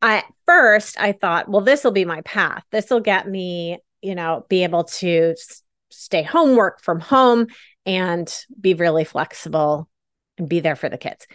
at 0.00 0.24
first, 0.46 0.98
I 0.98 1.12
thought, 1.12 1.48
well, 1.48 1.60
this 1.60 1.84
will 1.84 1.92
be 1.92 2.04
my 2.04 2.22
path. 2.22 2.64
This 2.72 2.90
will 2.90 3.00
get 3.00 3.28
me, 3.28 3.78
you 4.00 4.16
know, 4.16 4.44
be 4.48 4.64
able 4.64 4.84
to 4.84 5.36
stay 5.90 6.24
home, 6.24 6.56
work 6.56 6.82
from 6.82 6.98
home, 6.98 7.46
and 7.86 8.32
be 8.60 8.74
really 8.74 9.04
flexible 9.04 9.88
and 10.38 10.48
be 10.48 10.58
there 10.58 10.74
for 10.74 10.88
the 10.88 10.98
kids. 10.98 11.26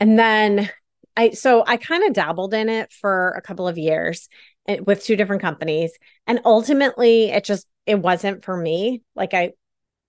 And 0.00 0.18
then 0.18 0.70
I, 1.16 1.30
so 1.30 1.62
I 1.66 1.76
kind 1.76 2.04
of 2.04 2.14
dabbled 2.14 2.54
in 2.54 2.68
it 2.68 2.92
for 2.92 3.30
a 3.36 3.42
couple 3.42 3.68
of 3.68 3.78
years 3.78 4.28
eh, 4.66 4.80
with 4.84 5.04
two 5.04 5.16
different 5.16 5.42
companies, 5.42 5.92
and 6.26 6.40
ultimately, 6.44 7.30
it 7.30 7.44
just 7.44 7.66
it 7.86 7.96
wasn't 7.96 8.44
for 8.44 8.56
me. 8.56 9.02
Like 9.14 9.34
I 9.34 9.52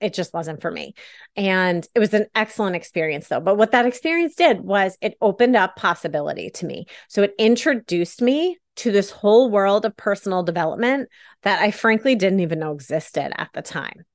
it 0.02 0.14
just 0.14 0.34
wasn't 0.34 0.62
for 0.62 0.70
me. 0.70 0.94
And 1.36 1.88
it 1.96 2.00
was 2.00 2.14
an 2.14 2.28
excellent 2.36 2.76
experience 2.76 3.28
though. 3.28 3.40
But 3.40 3.58
what 3.58 3.72
that 3.72 3.86
experience 3.86 4.36
did 4.36 4.62
was 4.62 4.98
it 5.02 5.18
opened 5.22 5.56
up 5.56 5.76
possibility 5.76 6.50
to 6.52 6.66
me. 6.66 6.86
So 7.08 7.24
it 7.24 7.34
introduced 7.40 8.22
me 8.22 8.58
to 8.78 8.92
this 8.92 9.10
whole 9.10 9.50
world 9.50 9.86
of 9.86 9.96
personal 9.96 10.44
development 10.44 11.10
that 11.44 11.62
I 11.62 11.72
frankly 11.72 12.16
didn't 12.16 12.42
even 12.42 12.60
know 12.60 12.74
existed 12.74 13.32
at 13.40 13.50
the 13.54 13.62
time. 13.62 14.06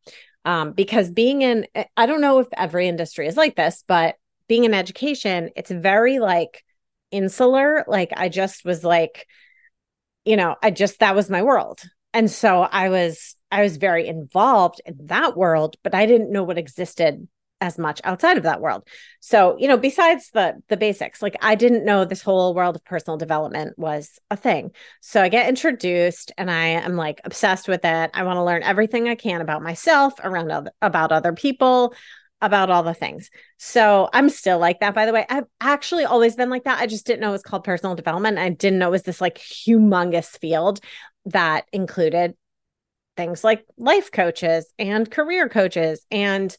Um, 0.45 0.73
because 0.73 1.11
being 1.11 1.43
in, 1.43 1.67
I 1.97 2.07
don't 2.07 2.21
know 2.21 2.41
if 2.41 2.49
every 2.57 2.87
industry 2.87 3.27
is 3.27 3.37
like 3.37 3.57
this, 3.57 3.83
but 3.87 4.17
being 4.49 4.65
in 4.65 4.75
education, 4.75 5.51
it's 5.57 5.71
very 5.71 6.19
like 6.19 6.63
insular. 7.11 7.85
Like 7.89 8.13
I 8.17 8.29
just 8.29 8.65
was 8.65 8.85
like, 8.85 9.27
you 10.25 10.37
know, 10.37 10.57
I 10.63 10.71
just, 10.71 11.01
that 11.01 11.15
was 11.15 11.31
my 11.31 11.43
world. 11.43 11.81
And 12.13 12.31
so 12.31 12.63
I 12.63 12.89
was, 12.89 13.37
I 13.51 13.63
was 13.63 13.77
very 13.77 14.07
involved 14.07 14.81
in 14.85 14.97
that 15.07 15.37
world, 15.37 15.77
but 15.83 15.95
I 15.95 16.07
didn't 16.07 16.33
know 16.33 16.43
what 16.43 16.59
existed 16.59 17.29
as 17.61 17.79
much 17.79 18.01
outside 18.05 18.37
of 18.37 18.45
that 18.45 18.61
world. 18.61 18.87
So, 19.21 19.57
you 19.59 19.69
know, 19.69 19.77
besides 19.77 20.31
the 20.31 20.55
the 20.69 20.77
basics, 20.77 21.21
like 21.21 21.37
I 21.43 21.55
didn't 21.55 21.85
know 21.85 22.05
this 22.05 22.23
whole 22.23 22.55
world 22.55 22.77
of 22.77 22.85
personal 22.85 23.19
development 23.19 23.79
was 23.79 24.19
a 24.31 24.37
thing. 24.37 24.73
So 25.01 25.23
I 25.23 25.29
get 25.29 25.49
introduced 25.49 26.33
and 26.39 26.51
I 26.51 26.67
am 26.67 26.97
like 26.97 27.21
obsessed 27.25 27.69
with 27.69 27.85
it. 27.85 28.11
I 28.15 28.23
want 28.23 28.39
to 28.39 28.45
learn 28.45 28.63
everything 28.63 29.09
I 29.09 29.15
can 29.15 29.41
about 29.41 29.63
myself, 29.63 30.15
around 30.23 30.51
other, 30.51 30.73
about 30.81 31.13
other 31.13 31.33
people, 31.33 31.95
about 32.41 32.71
all 32.71 32.83
the 32.83 32.95
things. 32.95 33.29
So 33.59 34.09
I'm 34.15 34.31
still 34.31 34.59
like 34.59 34.81
that 34.81 34.95
by 34.95 35.05
the 35.05 35.13
way. 35.13 35.27
I've 35.29 35.45
actually 35.61 36.05
always 36.05 36.37
been 36.37 36.49
like 36.49 36.65
that. 36.65 36.81
I 36.81 36.87
just 36.87 37.07
didn't 37.07 37.21
know 37.21 37.29
it 37.29 37.33
was 37.33 37.43
called 37.43 37.65
personal 37.65 37.95
development. 37.95 38.39
I 38.39 38.49
didn't 38.49 38.79
know 38.79 38.89
it 38.89 38.93
was 38.93 39.03
this 39.03 39.21
like 39.21 39.37
humongous 39.39 40.39
field 40.39 40.81
that 41.27 41.67
included 41.73 42.35
things 43.17 43.45
like 43.45 43.65
life 43.77 44.11
coaches 44.11 44.73
and 44.79 45.11
career 45.11 45.49
coaches 45.49 46.05
and 46.11 46.57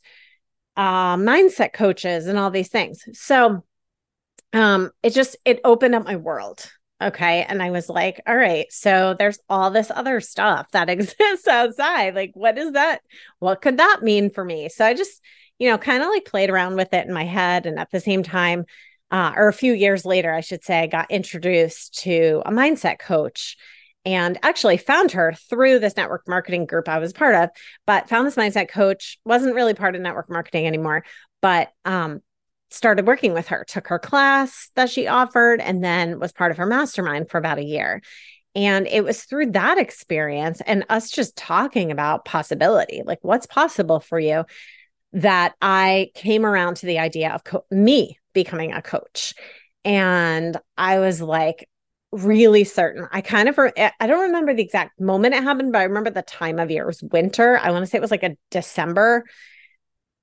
uh, 0.78 1.16
mindset 1.18 1.74
coaches 1.74 2.28
and 2.28 2.38
all 2.38 2.52
these 2.52 2.70
things. 2.70 3.04
So 3.14 3.64
um, 4.54 4.92
it 5.04 5.14
just 5.14 5.38
it 5.46 5.60
opened 5.64 5.96
up 5.96 6.06
my 6.06 6.18
world. 6.18 6.70
Okay. 7.02 7.44
And 7.50 7.64
I 7.64 7.72
was 7.72 7.90
like, 7.90 8.22
all 8.28 8.38
right, 8.38 8.68
so 8.72 9.16
there's 9.18 9.40
all 9.50 9.72
this 9.72 9.90
other 9.90 10.22
stuff 10.22 10.70
that 10.72 10.90
exists 10.96 11.48
outside. 11.48 12.14
Like, 12.14 12.32
what 12.36 12.58
is 12.58 12.74
that? 12.74 13.02
What 13.40 13.62
could 13.62 13.78
that 13.78 14.00
mean 14.04 14.30
for 14.30 14.46
me? 14.46 14.70
So 14.70 14.86
I 14.86 14.94
just, 14.94 15.20
you 15.58 15.70
know, 15.70 15.80
kind 15.80 16.04
of 16.04 16.10
like 16.10 16.26
played 16.26 16.52
around 16.52 16.76
with 16.76 16.94
it 16.94 17.08
in 17.08 17.14
my 17.14 17.26
head. 17.26 17.66
And 17.66 17.80
at 17.80 17.90
the 17.92 18.00
same 18.00 18.22
time, 18.22 18.66
uh, 19.10 19.34
or 19.36 19.48
a 19.48 19.54
few 19.54 19.74
years 19.74 20.06
later, 20.06 20.32
I 20.32 20.42
should 20.42 20.64
say, 20.64 20.80
I 20.80 20.88
got 20.88 21.12
introduced 21.12 22.00
to 22.04 22.44
a 22.46 22.52
mindset 22.52 23.00
coach 23.00 23.58
and 24.06 24.40
actually 24.44 24.78
found 24.78 25.12
her 25.12 25.34
through 25.50 25.80
this 25.80 25.96
network 25.96 26.28
marketing 26.28 26.66
group 26.66 26.90
I 26.90 27.00
was 27.00 27.14
part 27.14 27.36
of, 27.36 27.50
but 27.86 28.10
found 28.10 28.26
this 28.26 28.36
mindset 28.36 28.70
coach, 28.70 29.20
wasn't 29.26 29.56
really 29.56 29.74
part 29.74 29.96
of 29.96 30.02
network 30.02 30.30
marketing 30.30 30.66
anymore, 30.66 31.06
but 31.42 31.72
um, 31.86 32.22
started 32.72 33.06
working 33.06 33.34
with 33.34 33.50
her, 33.50 33.64
took 33.68 33.88
her 33.88 34.00
class 34.00 34.70
that 34.76 34.90
she 34.90 35.08
offered, 35.08 35.60
and 35.60 35.84
then 35.84 36.20
was 36.20 36.32
part 36.32 36.52
of 36.52 36.58
her 36.58 36.66
mastermind 36.66 37.30
for 37.30 37.38
about 37.38 37.60
a 37.60 37.66
year. 37.66 38.02
And 38.56 38.88
it 38.88 39.04
was 39.04 39.24
through 39.24 39.52
that 39.52 39.78
experience 39.78 40.62
and 40.66 40.86
us 40.90 41.10
just 41.10 41.38
talking 41.38 41.92
about 41.92 42.26
possibility, 42.26 43.02
like 43.06 43.20
what's 43.22 43.46
possible 43.46 44.00
for 44.00 44.20
you, 44.20 44.46
that 45.14 45.54
I 45.62 46.12
came 46.16 46.46
around 46.46 46.78
to 46.78 46.86
the 46.86 47.00
idea 47.00 47.32
of 47.32 47.44
co- 47.44 47.66
me 47.70 48.20
becoming 48.34 48.74
a 48.74 48.82
coach. 48.82 49.34
And 49.84 50.58
I 50.78 51.00
was 51.00 51.22
like, 51.22 51.68
really 52.12 52.64
certain. 52.64 53.08
I 53.12 53.22
kind 53.22 53.48
of 53.48 53.58
I 53.58 54.08
don't 54.08 54.22
remember 54.22 54.54
the 54.54 54.64
exact 54.64 55.00
moment 55.00 55.36
it 55.36 55.44
happened, 55.44 55.72
but 55.72 55.80
I 55.80 55.86
remember 55.86 56.10
the 56.10 56.22
time 56.22 56.60
of 56.60 56.72
year. 56.72 56.84
It 56.84 56.88
was 56.88 57.04
winter. 57.04 57.58
I 57.58 57.72
want 57.72 57.84
to 57.84 57.88
say 57.90 57.98
it 57.98 58.02
was 58.02 58.12
like 58.12 58.24
a 58.24 58.38
December. 58.50 59.26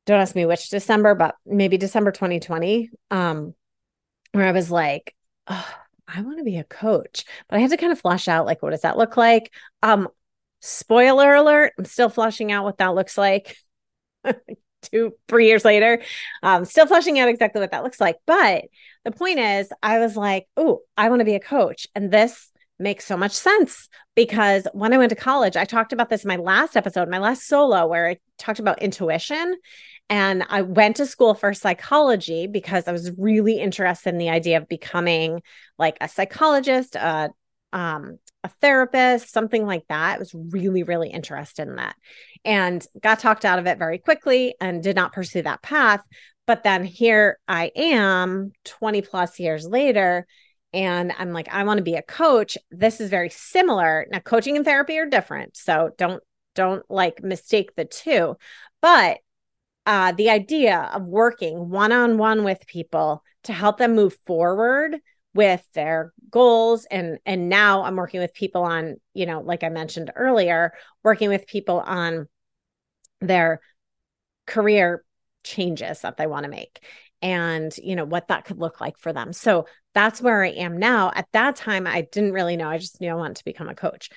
Don't 0.07 0.21
ask 0.21 0.35
me 0.35 0.47
which 0.47 0.71
December, 0.71 1.15
but 1.15 1.35
maybe 1.47 1.77
December 1.79 2.13
2020. 2.13 2.91
Um, 3.11 3.55
where 4.33 4.47
I 4.47 4.53
was 4.53 4.71
like, 4.71 5.15
oh, 5.47 5.75
I 6.07 6.23
want 6.23 6.39
to 6.39 6.45
be 6.45 6.59
a 6.59 6.65
coach, 6.65 7.25
but 7.49 7.57
I 7.57 7.61
had 7.61 7.71
to 7.71 7.77
kind 7.77 7.93
of 7.93 8.01
flesh 8.01 8.29
out 8.29 8.47
like 8.47 8.63
what 8.63 8.71
does 8.71 8.83
that 8.83 8.99
look 8.99 9.17
like? 9.17 9.53
Um, 9.83 10.09
spoiler 10.61 11.35
alert, 11.35 11.73
I'm 11.79 11.85
still 11.85 12.09
fleshing 12.09 12.53
out 12.53 12.65
what 12.65 12.79
that 12.79 12.95
looks 12.95 13.19
like. 13.19 13.57
two, 14.91 15.15
three 15.29 15.47
years 15.47 15.65
later, 15.65 16.03
um, 16.43 16.65
still 16.65 16.87
fleshing 16.87 17.19
out 17.19 17.29
exactly 17.29 17.61
what 17.61 17.71
that 17.71 17.85
looks 17.85 18.01
like. 18.01 18.17
But 18.27 18.65
the 19.05 19.13
point 19.13 19.39
is, 19.39 19.71
I 19.83 19.99
was 19.99 20.17
like, 20.17 20.47
oh, 20.57 20.81
I 20.97 21.09
want 21.09 21.21
to 21.21 21.25
be 21.25 21.35
a 21.35 21.41
coach. 21.41 21.87
And 21.95 22.11
this 22.11 22.51
makes 22.79 23.05
so 23.05 23.17
much 23.17 23.33
sense 23.33 23.89
because 24.15 24.67
when 24.73 24.93
I 24.93 24.99
went 24.99 25.11
to 25.11 25.17
college, 25.17 25.57
I 25.57 25.65
talked 25.65 25.93
about 25.93 26.11
this 26.11 26.25
in 26.25 26.29
my 26.29 26.37
last 26.37 26.77
episode, 26.77 27.09
my 27.09 27.19
last 27.19 27.47
solo, 27.47 27.87
where 27.87 28.09
I 28.09 28.19
talked 28.39 28.61
about 28.61 28.83
intuition. 28.83 29.57
And 30.11 30.45
I 30.49 30.63
went 30.63 30.97
to 30.97 31.07
school 31.07 31.35
for 31.35 31.53
psychology 31.53 32.47
because 32.47 32.89
I 32.89 32.93
was 32.93 33.11
really 33.19 33.61
interested 33.61 34.11
in 34.11 34.19
the 34.19 34.31
idea 34.31 34.57
of 34.57 34.69
becoming 34.69 35.43
like 35.79 35.99
a 36.01 36.09
psychologist, 36.09 36.97
a 36.97 37.31
um, 37.73 38.19
a 38.45 38.49
therapist, 38.49 39.33
something 39.33 39.67
like 39.67 39.85
that. 39.89 40.17
I 40.17 40.19
was 40.19 40.35
really, 40.35 40.83
really 40.83 41.11
interested 41.11 41.69
in 41.69 41.77
that 41.77 41.97
and 42.45 42.85
got 43.01 43.19
talked 43.19 43.45
out 43.45 43.59
of 43.59 43.67
it 43.67 43.79
very 43.79 43.99
quickly 43.99 44.55
and 44.61 44.83
did 44.83 44.97
not 44.97 45.13
pursue 45.13 45.43
that 45.43 45.63
path. 45.63 46.03
But 46.47 46.65
then 46.65 46.85
here 46.85 47.39
I 47.47 47.71
am 47.77 48.53
20 48.65 49.03
plus 49.03 49.39
years 49.39 49.67
later. 49.67 50.27
And 50.73 51.13
I'm 51.19 51.33
like, 51.33 51.49
I 51.49 51.65
want 51.65 51.79
to 51.79 51.85
be 51.85 51.95
a 51.95 52.03
coach. 52.03 52.57
This 52.71 53.01
is 53.01 53.11
very 53.11 53.31
similar. 53.31 54.07
Now, 54.11 54.21
coaching 54.21 54.57
and 54.57 54.65
therapy 54.65 54.99
are 54.99 55.07
different. 55.07 55.57
So 55.57 55.91
don't, 55.99 56.23
don't 56.55 56.85
like 56.91 57.23
mistake 57.23 57.75
the 57.75 57.85
two. 57.85 58.37
But 58.81 59.19
uh, 59.87 60.13
the 60.13 60.31
idea 60.31 60.91
of 60.93 61.03
working 61.05 61.71
one 61.71 61.93
on 61.93 62.19
one 62.19 62.45
with 62.45 62.67
people 62.67 63.23
to 63.45 63.53
help 63.53 63.79
them 63.79 63.95
move 63.95 64.15
forward 64.27 64.97
with 65.35 65.65
their 65.75 66.13
goals. 66.31 66.87
And 66.91 67.19
and 67.27 67.49
now 67.49 67.83
i'm 67.85 67.97
working 67.97 68.21
with 68.21 68.35
people 68.35 68.63
on 68.63 68.97
you 69.15 69.27
know 69.27 69.41
like 69.41 69.63
i 69.63 69.69
mentioned 69.69 70.13
earlier 70.15 70.73
working 71.03 71.29
with 71.29 71.47
people 71.47 71.81
on 71.81 72.29
their 73.21 73.61
career 74.47 75.05
changes 75.45 76.01
that 76.01 76.17
they 76.17 76.27
want 76.27 76.45
to 76.45 76.51
make 76.51 76.85
and 77.23 77.77
you 77.79 77.97
know 77.97 78.05
what 78.05 78.29
that 78.29 78.45
could 78.45 78.59
look 78.59 78.81
like 78.81 78.97
for 78.99 79.13
them. 79.13 79.33
So 79.33 79.67
that's 79.95 80.21
where 80.21 80.45
i 80.45 80.51
am 80.51 80.79
now. 80.79 81.11
At 81.15 81.29
that 81.33 81.57
time 81.57 81.87
i 81.87 82.03
didn't 82.03 82.33
really 82.33 82.57
know. 82.57 82.69
I 82.69 82.79
just 82.79 83.01
knew 83.01 83.11
i 83.11 83.15
wanted 83.15 83.37
to 83.37 83.45
become 83.45 83.69
a 83.69 83.75
coach. 83.75 84.11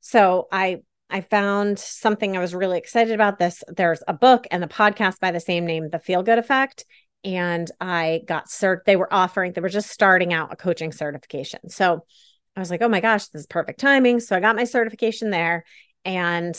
So 0.00 0.48
i 0.52 0.80
i 1.08 1.20
found 1.20 1.78
something. 1.78 2.36
I 2.36 2.40
was 2.40 2.54
really 2.54 2.78
excited 2.78 3.12
about 3.12 3.38
this. 3.38 3.62
There's 3.68 4.02
a 4.08 4.14
book 4.14 4.46
and 4.50 4.62
the 4.62 4.68
podcast 4.68 5.20
by 5.20 5.30
the 5.30 5.40
same 5.40 5.66
name 5.66 5.90
the 5.90 5.98
feel 5.98 6.22
good 6.22 6.38
effect 6.38 6.84
and 7.24 7.70
I 7.80 8.22
got 8.26 8.48
cert. 8.48 8.84
They 8.84 8.96
were 8.96 9.12
offering, 9.12 9.52
they 9.52 9.60
were 9.60 9.68
just 9.68 9.90
starting 9.90 10.32
out 10.32 10.52
a 10.52 10.56
coaching 10.56 10.92
certification. 10.92 11.68
So 11.68 12.04
I 12.56 12.60
was 12.60 12.70
like, 12.70 12.82
oh 12.82 12.88
my 12.88 13.00
gosh, 13.00 13.26
this 13.28 13.40
is 13.40 13.46
perfect 13.46 13.80
timing. 13.80 14.20
So 14.20 14.36
I 14.36 14.40
got 14.40 14.56
my 14.56 14.64
certification 14.64 15.30
there. 15.30 15.64
And 16.04 16.54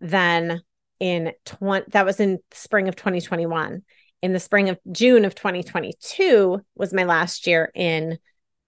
then 0.00 0.62
in 0.98 1.32
20, 1.46 1.86
that 1.92 2.04
was 2.04 2.20
in 2.20 2.38
spring 2.52 2.88
of 2.88 2.96
2021. 2.96 3.82
In 4.22 4.32
the 4.32 4.40
spring 4.40 4.68
of 4.68 4.78
June 4.92 5.24
of 5.24 5.34
2022 5.34 6.60
was 6.74 6.92
my 6.92 7.04
last 7.04 7.46
year 7.46 7.72
in 7.74 8.18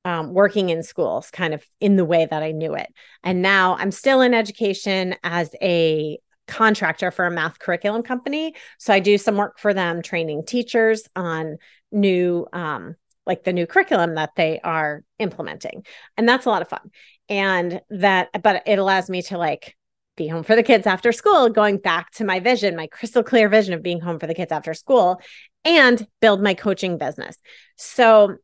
um, 0.05 0.33
working 0.33 0.71
in 0.71 0.83
schools, 0.83 1.31
kind 1.31 1.55
of 1.55 1.63
in 1.81 1.97
the 1.97 2.05
way 2.05 2.27
that 2.29 2.43
I 2.43 2.53
knew 2.53 2.75
it. 2.75 2.89
And 3.23 3.43
now 3.43 3.77
I'm 3.77 3.91
still 3.91 4.21
in 4.21 4.35
education 4.35 5.15
as 5.23 5.51
a 5.61 6.19
contractor 6.49 7.11
for 7.11 7.27
a 7.27 7.31
math 7.31 7.59
curriculum 7.59 8.03
company. 8.03 8.55
So 8.79 8.93
I 8.93 9.01
do 9.01 9.19
some 9.19 9.37
work 9.37 9.59
for 9.59 9.73
them 9.75 10.03
training 10.03 10.45
teachers 10.45 11.09
on 11.17 11.59
new 11.91 12.47
um 12.53 12.97
like 13.25 13.45
the 13.45 13.53
new 13.53 13.67
curriculum 13.67 14.17
that 14.17 14.31
they 14.37 14.59
are 14.65 15.05
implementing. 15.19 15.85
And 16.17 16.29
that's 16.29 16.47
a 16.47 16.51
lot 16.51 16.63
of 16.63 16.69
fun. 16.69 16.91
And 17.29 17.81
that 17.91 18.31
but 18.43 18.63
it 18.67 18.79
allows 18.79 19.09
me 19.09 19.23
to 19.23 19.39
like 19.39 19.77
be 20.17 20.29
home 20.29 20.43
for 20.43 20.57
the 20.57 20.63
kids 20.63 20.87
after 20.87 21.13
school, 21.13 21.49
going 21.49 21.79
back 21.79 22.11
to 22.13 22.25
my 22.25 22.41
vision, 22.41 22.77
my 22.77 22.87
crystal 22.87 23.23
clear 23.23 23.49
vision 23.49 23.73
of 23.75 23.83
being 23.83 24.01
home 24.01 24.19
for 24.19 24.27
the 24.27 24.35
kids 24.35 24.53
after 24.53 24.75
school 24.75 25.21
and 25.65 26.07
build 26.21 26.43
my 26.43 26.55
coaching 26.55 26.99
business. 26.99 27.39
So 27.77 28.37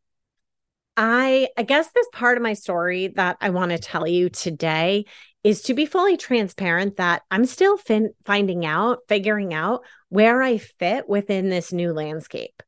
I 1.00 1.48
I 1.56 1.62
guess 1.62 1.90
this 1.92 2.08
part 2.12 2.36
of 2.36 2.42
my 2.42 2.54
story 2.54 3.08
that 3.14 3.36
I 3.40 3.50
want 3.50 3.70
to 3.70 3.78
tell 3.78 4.06
you 4.06 4.28
today 4.28 5.04
is 5.44 5.62
to 5.62 5.74
be 5.74 5.86
fully 5.86 6.16
transparent 6.16 6.96
that 6.96 7.22
I'm 7.30 7.46
still 7.46 7.76
fin- 7.76 8.12
finding 8.24 8.66
out, 8.66 8.98
figuring 9.06 9.54
out 9.54 9.82
where 10.08 10.42
I 10.42 10.58
fit 10.58 11.08
within 11.08 11.50
this 11.50 11.72
new 11.72 11.92
landscape. 11.92 12.64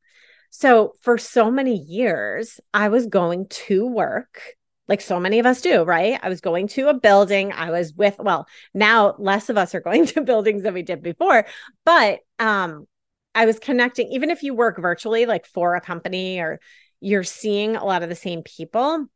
So, 0.49 0.93
for 1.01 1.17
so 1.17 1.51
many 1.51 1.75
years, 1.75 2.61
I 2.73 2.87
was 2.87 3.05
going 3.05 3.47
to 3.49 3.85
work 3.85 4.41
like 4.87 5.01
so 5.01 5.19
many 5.19 5.39
of 5.39 5.45
us 5.45 5.61
do, 5.61 5.83
right? 5.83 6.17
I 6.23 6.29
was 6.29 6.39
going 6.39 6.69
to 6.69 6.87
a 6.87 6.93
building. 6.93 7.51
I 7.51 7.69
was 7.69 7.93
with, 7.93 8.15
well, 8.17 8.47
now 8.73 9.15
less 9.19 9.49
of 9.49 9.57
us 9.57 9.75
are 9.75 9.81
going 9.81 10.05
to 10.07 10.21
buildings 10.21 10.63
than 10.63 10.73
we 10.73 10.83
did 10.83 11.03
before, 11.03 11.45
but 11.85 12.19
um, 12.39 12.87
I 13.35 13.45
was 13.45 13.59
connecting, 13.59 14.07
even 14.13 14.29
if 14.29 14.41
you 14.41 14.53
work 14.53 14.79
virtually, 14.81 15.25
like 15.25 15.45
for 15.45 15.75
a 15.75 15.81
company 15.81 16.39
or 16.39 16.59
you're 17.01 17.23
seeing 17.23 17.75
a 17.75 17.83
lot 17.83 18.03
of 18.03 18.09
the 18.09 18.15
same 18.15 18.43
people 18.43 19.07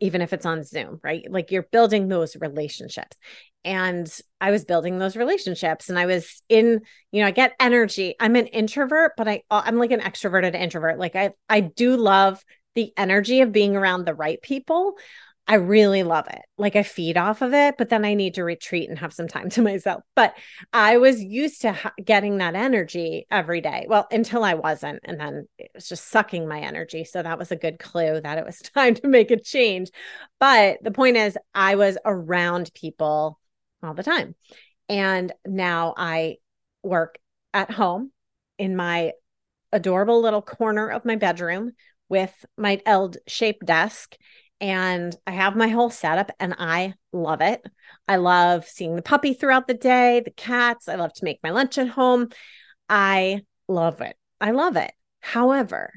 even 0.00 0.20
if 0.20 0.32
it's 0.32 0.46
on 0.46 0.64
Zoom, 0.64 1.00
right? 1.02 1.24
Like 1.30 1.50
you're 1.50 1.68
building 1.70 2.08
those 2.08 2.36
relationships. 2.36 3.16
And 3.64 4.12
I 4.40 4.50
was 4.50 4.64
building 4.64 4.98
those 4.98 5.16
relationships 5.16 5.88
and 5.88 5.98
I 5.98 6.06
was 6.06 6.42
in, 6.48 6.80
you 7.10 7.20
know, 7.20 7.26
I 7.26 7.32
get 7.32 7.56
energy. 7.58 8.14
I'm 8.20 8.36
an 8.36 8.46
introvert, 8.46 9.12
but 9.16 9.26
I 9.26 9.42
I'm 9.50 9.78
like 9.78 9.90
an 9.90 10.00
extroverted 10.00 10.54
introvert. 10.54 10.98
Like 10.98 11.16
I 11.16 11.32
I 11.48 11.60
do 11.60 11.96
love 11.96 12.44
the 12.74 12.92
energy 12.96 13.40
of 13.40 13.52
being 13.52 13.76
around 13.76 14.04
the 14.04 14.14
right 14.14 14.40
people. 14.40 14.94
I 15.48 15.54
really 15.54 16.02
love 16.02 16.26
it. 16.28 16.42
Like 16.58 16.74
I 16.74 16.82
feed 16.82 17.16
off 17.16 17.40
of 17.40 17.54
it, 17.54 17.76
but 17.78 17.88
then 17.88 18.04
I 18.04 18.14
need 18.14 18.34
to 18.34 18.44
retreat 18.44 18.88
and 18.88 18.98
have 18.98 19.12
some 19.12 19.28
time 19.28 19.48
to 19.50 19.62
myself. 19.62 20.02
But 20.16 20.34
I 20.72 20.98
was 20.98 21.22
used 21.22 21.62
to 21.62 21.72
ha- 21.72 21.92
getting 22.04 22.38
that 22.38 22.56
energy 22.56 23.26
every 23.30 23.60
day. 23.60 23.86
Well, 23.88 24.08
until 24.10 24.42
I 24.42 24.54
wasn't. 24.54 25.00
And 25.04 25.20
then 25.20 25.46
it 25.58 25.70
was 25.74 25.88
just 25.88 26.08
sucking 26.08 26.48
my 26.48 26.60
energy. 26.60 27.04
So 27.04 27.22
that 27.22 27.38
was 27.38 27.52
a 27.52 27.56
good 27.56 27.78
clue 27.78 28.20
that 28.20 28.38
it 28.38 28.44
was 28.44 28.58
time 28.74 28.94
to 28.96 29.08
make 29.08 29.30
a 29.30 29.38
change. 29.38 29.90
But 30.40 30.82
the 30.82 30.90
point 30.90 31.16
is, 31.16 31.38
I 31.54 31.76
was 31.76 31.96
around 32.04 32.72
people 32.74 33.38
all 33.82 33.94
the 33.94 34.02
time. 34.02 34.34
And 34.88 35.32
now 35.46 35.94
I 35.96 36.36
work 36.82 37.18
at 37.54 37.70
home 37.70 38.10
in 38.58 38.74
my 38.74 39.12
adorable 39.72 40.20
little 40.20 40.42
corner 40.42 40.88
of 40.88 41.04
my 41.04 41.16
bedroom 41.16 41.72
with 42.08 42.32
my 42.56 42.80
L 42.86 43.12
shaped 43.26 43.64
desk 43.64 44.16
and 44.60 45.14
I 45.26 45.32
have 45.32 45.56
my 45.56 45.68
whole 45.68 45.90
setup 45.90 46.30
and 46.40 46.54
I 46.58 46.94
love 47.12 47.40
it. 47.40 47.62
I 48.08 48.16
love 48.16 48.66
seeing 48.66 48.96
the 48.96 49.02
puppy 49.02 49.34
throughout 49.34 49.66
the 49.66 49.74
day, 49.74 50.22
the 50.24 50.30
cats. 50.30 50.88
I 50.88 50.94
love 50.94 51.12
to 51.14 51.24
make 51.24 51.40
my 51.42 51.50
lunch 51.50 51.78
at 51.78 51.88
home. 51.88 52.28
I 52.88 53.42
love 53.68 54.00
it. 54.00 54.16
I 54.40 54.52
love 54.52 54.76
it. 54.76 54.92
However, 55.20 55.92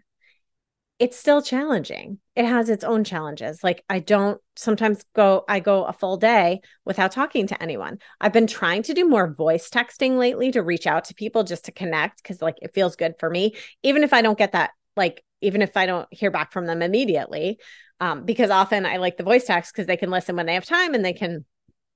it's 0.97 1.17
still 1.17 1.41
challenging. 1.41 2.19
It 2.35 2.43
has 2.45 2.69
its 2.69 2.83
own 2.83 3.05
challenges. 3.05 3.63
Like 3.63 3.83
I 3.89 3.99
don't 3.99 4.41
sometimes 4.57 5.03
go 5.15 5.45
I 5.47 5.61
go 5.61 5.85
a 5.85 5.93
full 5.93 6.17
day 6.17 6.59
without 6.83 7.13
talking 7.13 7.47
to 7.47 7.63
anyone. 7.63 7.99
I've 8.19 8.33
been 8.33 8.47
trying 8.47 8.83
to 8.83 8.93
do 8.93 9.07
more 9.07 9.33
voice 9.33 9.69
texting 9.69 10.17
lately 10.17 10.51
to 10.51 10.61
reach 10.61 10.87
out 10.87 11.05
to 11.05 11.13
people 11.13 11.43
just 11.43 11.65
to 11.65 11.71
connect 11.71 12.21
cuz 12.23 12.41
like 12.41 12.57
it 12.61 12.73
feels 12.73 12.97
good 12.97 13.15
for 13.17 13.29
me 13.29 13.55
even 13.81 14.03
if 14.03 14.11
I 14.11 14.21
don't 14.21 14.37
get 14.37 14.51
that 14.51 14.71
like 14.97 15.23
even 15.41 15.61
if 15.61 15.75
I 15.77 15.85
don't 15.85 16.07
hear 16.11 16.31
back 16.31 16.51
from 16.51 16.65
them 16.65 16.81
immediately 16.81 17.59
um, 17.99 18.23
because 18.23 18.49
often 18.49 18.85
I 18.85 18.97
like 18.97 19.17
the 19.17 19.23
voice 19.23 19.45
text 19.45 19.73
because 19.73 19.87
they 19.87 19.97
can 19.97 20.09
listen 20.09 20.35
when 20.35 20.45
they 20.45 20.53
have 20.53 20.65
time 20.65 20.93
and 20.93 21.03
they 21.03 21.13
can 21.13 21.45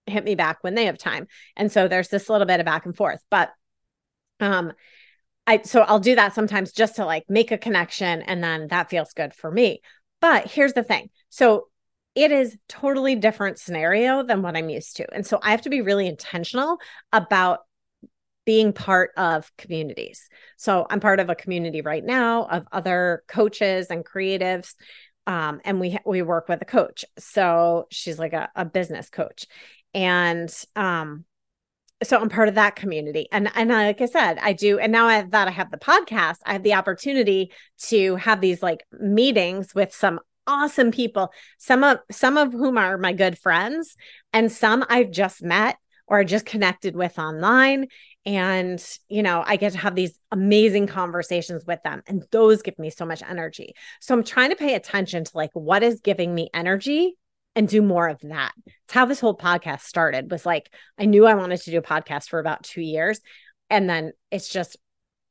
hit 0.05 0.23
me 0.23 0.35
back 0.35 0.57
when 0.61 0.75
they 0.75 0.85
have 0.85 0.97
time. 0.97 1.27
And 1.55 1.71
so 1.71 1.87
there's 1.87 2.09
this 2.09 2.29
little 2.29 2.47
bit 2.47 2.59
of 2.59 2.65
back 2.65 2.85
and 2.85 2.95
forth. 2.95 3.21
But 3.29 3.51
um 4.39 4.73
I 5.47 5.61
so 5.63 5.81
I'll 5.81 5.99
do 5.99 6.15
that 6.15 6.35
sometimes 6.35 6.71
just 6.71 6.97
to 6.97 7.05
like 7.05 7.25
make 7.29 7.51
a 7.51 7.57
connection 7.57 8.21
and 8.21 8.43
then 8.43 8.67
that 8.69 8.89
feels 8.89 9.13
good 9.13 9.33
for 9.33 9.51
me. 9.51 9.81
But 10.19 10.49
here's 10.49 10.73
the 10.73 10.83
thing. 10.83 11.09
So 11.29 11.67
it 12.15 12.31
is 12.31 12.57
totally 12.69 13.15
different 13.15 13.57
scenario 13.57 14.23
than 14.23 14.41
what 14.41 14.55
I'm 14.55 14.69
used 14.69 14.97
to. 14.97 15.07
And 15.13 15.25
so 15.25 15.39
I 15.41 15.51
have 15.51 15.63
to 15.63 15.69
be 15.69 15.81
really 15.81 16.07
intentional 16.07 16.77
about 17.11 17.61
being 18.45 18.73
part 18.73 19.11
of 19.17 19.51
communities. 19.57 20.29
So 20.57 20.85
I'm 20.89 20.99
part 20.99 21.19
of 21.19 21.29
a 21.29 21.35
community 21.35 21.81
right 21.81 22.03
now 22.03 22.45
of 22.45 22.65
other 22.71 23.23
coaches 23.27 23.87
and 23.89 24.05
creatives 24.05 24.73
um, 25.27 25.61
and 25.63 25.79
we 25.79 25.97
we 26.05 26.21
work 26.21 26.49
with 26.49 26.61
a 26.61 26.65
coach. 26.65 27.05
So 27.17 27.87
she's 27.89 28.19
like 28.19 28.33
a, 28.33 28.49
a 28.55 28.65
business 28.65 29.09
coach, 29.09 29.45
and 29.93 30.53
um, 30.75 31.25
so 32.03 32.19
I'm 32.19 32.29
part 32.29 32.49
of 32.49 32.55
that 32.55 32.75
community. 32.75 33.27
And 33.31 33.49
and 33.55 33.69
like 33.69 34.01
I 34.01 34.05
said, 34.05 34.37
I 34.39 34.53
do. 34.53 34.79
And 34.79 34.91
now 34.91 35.07
I, 35.07 35.21
that 35.21 35.47
I 35.47 35.51
have 35.51 35.71
the 35.71 35.77
podcast, 35.77 36.37
I 36.45 36.53
have 36.53 36.63
the 36.63 36.73
opportunity 36.73 37.51
to 37.83 38.15
have 38.17 38.41
these 38.41 38.61
like 38.61 38.83
meetings 38.99 39.73
with 39.73 39.93
some 39.93 40.19
awesome 40.45 40.91
people. 40.91 41.31
Some 41.57 41.83
of 41.83 41.99
some 42.11 42.37
of 42.37 42.51
whom 42.51 42.77
are 42.77 42.97
my 42.97 43.13
good 43.13 43.37
friends, 43.37 43.95
and 44.33 44.51
some 44.51 44.85
I've 44.89 45.11
just 45.11 45.41
met 45.41 45.77
or 46.13 46.23
just 46.23 46.45
connected 46.45 46.95
with 46.95 47.17
online. 47.17 47.87
And 48.25 48.81
you 49.09 49.21
know 49.21 49.43
i 49.45 49.57
get 49.57 49.73
to 49.73 49.77
have 49.79 49.95
these 49.95 50.17
amazing 50.31 50.87
conversations 50.87 51.65
with 51.67 51.83
them 51.83 52.03
and 52.07 52.23
those 52.31 52.61
give 52.61 52.79
me 52.79 52.89
so 52.89 53.05
much 53.05 53.21
energy. 53.21 53.73
So 53.99 54.13
i'm 54.13 54.23
trying 54.23 54.51
to 54.51 54.55
pay 54.55 54.75
attention 54.75 55.25
to 55.25 55.31
like 55.33 55.49
what 55.53 55.83
is 55.83 55.99
giving 55.99 56.33
me 56.33 56.49
energy 56.53 57.17
and 57.55 57.67
do 57.67 57.81
more 57.81 58.07
of 58.07 58.19
that. 58.21 58.53
It's 58.65 58.93
how 58.93 59.05
this 59.05 59.19
whole 59.19 59.37
podcast 59.37 59.81
started 59.81 60.31
was 60.31 60.45
like 60.45 60.73
i 60.97 61.05
knew 61.05 61.25
i 61.25 61.33
wanted 61.33 61.59
to 61.61 61.71
do 61.71 61.79
a 61.79 61.81
podcast 61.81 62.29
for 62.29 62.39
about 62.39 62.63
two 62.63 62.81
years 62.81 63.19
and 63.69 63.89
then 63.89 64.13
it's 64.31 64.47
just 64.47 64.77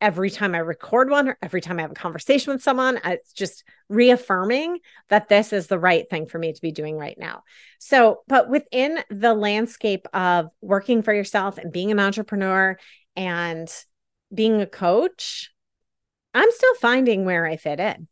every 0.02 0.30
time 0.30 0.54
I 0.54 0.59
record 0.59 1.09
one 1.09 1.28
or 1.28 1.38
every 1.40 1.61
time 1.61 1.78
I 1.78 1.82
have 1.82 1.92
a 1.92 1.94
conversation 1.94 2.52
with 2.52 2.62
someone, 2.62 2.98
uh, 2.98 3.11
it's 3.11 3.33
just 3.33 3.62
reaffirming 3.88 4.81
that 5.09 5.29
this 5.29 5.53
is 5.53 5.68
the 5.68 5.79
right 5.79 6.11
thing 6.11 6.26
for 6.26 6.38
me 6.38 6.53
to 6.53 6.61
be 6.61 6.72
doing 6.72 6.98
right 6.98 7.16
now. 7.16 7.44
So, 7.79 8.22
but 8.26 8.50
within 8.50 8.98
the 9.11 9.33
landscape 9.33 10.09
of 10.12 10.48
working 10.61 11.03
for 11.03 11.14
yourself 11.14 11.57
and 11.57 11.72
being 11.72 11.92
an 11.92 12.00
entrepreneur 12.00 12.76
and 13.14 13.72
being 14.35 14.61
a 14.61 14.66
coach, 14.66 15.50
I'm 16.35 16.50
still 16.50 16.74
finding 16.74 17.24
where 17.24 17.46
I 17.46 17.57
fit 17.57 17.79
in. 17.79 18.09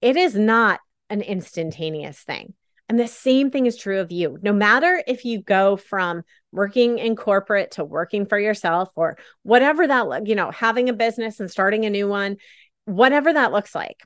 It 0.00 0.16
is 0.16 0.34
not 0.34 0.80
an 1.10 1.20
instantaneous 1.20 2.18
thing. 2.20 2.54
And 2.88 2.98
the 2.98 3.06
same 3.06 3.50
thing 3.50 3.66
is 3.66 3.76
true 3.76 4.00
of 4.00 4.12
you. 4.12 4.38
No 4.42 4.52
matter 4.52 5.02
if 5.06 5.24
you 5.24 5.40
go 5.40 5.76
from 5.76 6.22
working 6.50 6.98
in 6.98 7.16
corporate 7.16 7.72
to 7.72 7.84
working 7.84 8.26
for 8.26 8.38
yourself 8.38 8.90
or 8.96 9.16
whatever 9.42 9.86
that, 9.86 10.26
you 10.26 10.34
know, 10.34 10.50
having 10.50 10.88
a 10.88 10.92
business 10.92 11.40
and 11.40 11.50
starting 11.50 11.84
a 11.84 11.90
new 11.90 12.08
one, 12.08 12.36
whatever 12.84 13.32
that 13.32 13.52
looks 13.52 13.74
like, 13.74 14.02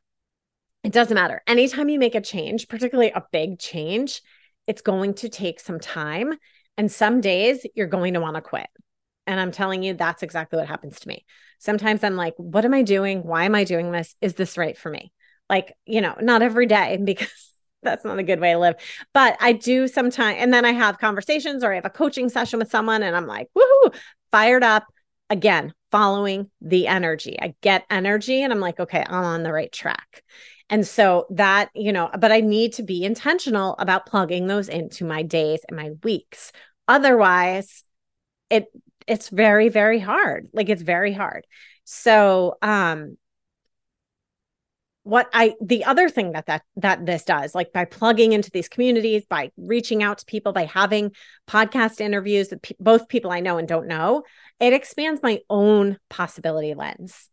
it 0.85 0.93
doesn't 0.93 1.17
matter. 1.17 1.43
Anytime 1.49 1.89
you 1.89 1.99
make 1.99 2.15
a 2.15 2.21
change, 2.21 2.69
particularly 2.69 3.11
a 3.11 3.25
big 3.33 3.59
change, 3.59 4.23
it's 4.67 4.83
going 4.83 5.15
to 5.15 5.29
take 5.29 5.59
some 5.59 5.81
time. 5.81 6.35
And 6.77 6.93
some 6.93 7.21
days 7.21 7.67
you're 7.75 7.87
going 7.87 8.15
to 8.15 8.21
want 8.21 8.37
to 8.37 8.43
quit. 8.43 8.69
And 9.27 9.41
I'm 9.41 9.51
telling 9.51 9.83
you, 9.83 9.95
that's 9.95 10.23
exactly 10.23 10.59
what 10.59 10.69
happens 10.69 11.01
to 11.01 11.09
me. 11.09 11.25
Sometimes 11.59 12.05
I'm 12.05 12.15
like, 12.15 12.35
what 12.37 12.65
am 12.65 12.75
I 12.75 12.83
doing? 12.83 13.25
Why 13.25 13.45
am 13.45 13.55
I 13.55 13.65
doing 13.65 13.91
this? 13.91 14.15
Is 14.21 14.35
this 14.35 14.57
right 14.57 14.79
for 14.79 14.91
me? 14.91 15.13
Like, 15.51 15.73
you 15.85 16.01
know, 16.01 16.15
not 16.21 16.43
every 16.43 16.67
day 16.67 16.99
because 17.05 17.51
that's 17.83 18.05
not 18.05 18.19
a 18.19 18.23
good 18.23 18.41
way 18.41 18.53
to 18.53 18.59
live. 18.59 18.77
But 19.13 19.37
I 19.41 19.53
do 19.53 19.89
sometimes, 19.89 20.39
and 20.41 20.53
then 20.53 20.65
I 20.65 20.73
have 20.73 20.99
conversations 20.99 21.63
or 21.63 21.73
I 21.73 21.77
have 21.77 21.85
a 21.85 21.91
coaching 21.91 22.29
session 22.29 22.59
with 22.59 22.71
someone 22.71 23.03
and 23.03 23.17
I'm 23.17 23.27
like, 23.27 23.49
woohoo, 23.57 23.95
fired 24.31 24.63
up. 24.63 24.85
Again, 25.29 25.75
following 25.91 26.51
the 26.61 26.87
energy. 26.87 27.37
I 27.41 27.55
get 27.61 27.85
energy 27.91 28.43
and 28.43 28.53
I'm 28.53 28.61
like, 28.61 28.79
okay, 28.79 29.05
I'm 29.05 29.25
on 29.25 29.43
the 29.43 29.53
right 29.53 29.73
track. 29.73 30.23
And 30.69 30.87
so 30.87 31.27
that, 31.31 31.71
you 31.75 31.93
know, 31.93 32.11
but 32.19 32.33
I 32.33 32.41
need 32.41 32.75
to 32.75 32.83
be 32.83 33.05
intentional 33.05 33.77
about 33.79 34.07
plugging 34.07 34.47
those 34.47 34.69
into 34.69 35.05
my 35.05 35.23
days 35.23 35.61
and 35.69 35.77
my 35.77 35.91
weeks. 36.03 36.53
Otherwise, 36.89 37.85
it 38.51 38.67
it's 39.07 39.29
very 39.29 39.69
very 39.69 39.99
hard. 39.99 40.49
Like 40.53 40.69
it's 40.69 40.83
very 40.83 41.13
hard. 41.13 41.47
So, 41.85 42.57
um 42.63 43.17
what 45.07 45.29
i 45.33 45.55
the 45.61 45.85
other 45.85 46.09
thing 46.09 46.33
that 46.33 46.47
that 46.47 46.63
that 46.75 47.07
this 47.07 47.25
does 47.25 47.55
like 47.55 47.73
by 47.73 47.85
plugging 47.85 48.33
into 48.33 48.51
these 48.51 48.69
communities 48.69 49.25
by 49.25 49.51
reaching 49.57 50.03
out 50.03 50.19
to 50.19 50.25
people 50.27 50.53
by 50.53 50.65
having 50.65 51.13
podcast 51.49 52.01
interviews 52.01 52.51
with 52.51 52.61
pe- 52.61 52.75
both 52.81 53.09
people 53.09 53.31
i 53.31 53.39
know 53.39 53.57
and 53.57 53.69
don't 53.69 53.87
know 53.87 54.25
it 54.59 54.73
expands 54.73 55.23
my 55.23 55.39
own 55.51 55.99
possibility 56.09 56.73
lens. 56.73 57.29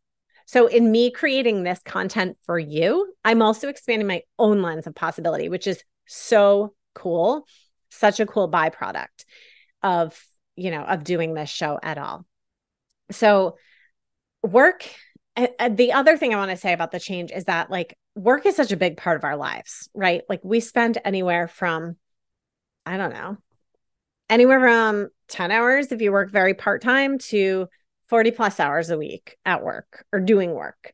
So 0.46 0.68
in 0.68 0.92
me 0.92 1.10
creating 1.10 1.64
this 1.64 1.80
content 1.84 2.38
for 2.46 2.60
you 2.60 3.12
i'm 3.26 3.42
also 3.42 3.70
expanding 3.70 4.08
my 4.08 4.22
own 4.38 4.62
lens 4.62 4.86
of 4.86 4.94
possibility 4.94 5.50
which 5.50 5.66
is 5.66 5.84
so 6.06 6.76
cool 6.94 7.48
such 7.90 8.20
a 8.20 8.26
cool 8.28 8.52
byproduct 8.52 9.26
of 9.82 10.20
you 10.56 10.70
know 10.70 10.84
of 10.84 11.04
doing 11.04 11.34
this 11.34 11.50
show 11.50 11.80
at 11.82 11.98
all. 11.98 12.26
So 13.12 13.58
work 14.44 14.86
and 15.36 15.78
the 15.78 15.94
other 15.94 16.18
thing 16.18 16.34
I 16.34 16.38
want 16.38 16.52
to 16.52 16.58
say 16.58 16.74
about 16.74 16.92
the 16.92 17.00
change 17.00 17.32
is 17.32 17.46
that 17.46 17.72
like 17.72 17.98
work 18.16 18.46
is 18.46 18.56
such 18.56 18.72
a 18.72 18.78
big 18.78 18.98
part 18.98 19.18
of 19.18 19.24
our 19.24 19.36
lives, 19.36 19.90
right? 19.94 20.22
Like 20.30 20.42
we 20.44 20.60
spend 20.60 21.00
anywhere 21.04 21.48
from, 21.48 21.98
I 22.86 22.98
don't 22.98 23.14
know, 23.14 23.38
anywhere 24.30 24.60
from 24.60 25.10
10 25.30 25.52
hours 25.52 25.92
if 25.92 26.02
you 26.02 26.12
work 26.12 26.32
very 26.32 26.54
part 26.54 26.82
time 26.82 27.18
to 27.18 27.68
40 28.10 28.32
plus 28.32 28.60
hours 28.60 28.90
a 28.90 28.98
week 28.98 29.38
at 29.46 29.64
work 29.64 30.06
or 30.14 30.20
doing 30.20 30.54
work. 30.54 30.94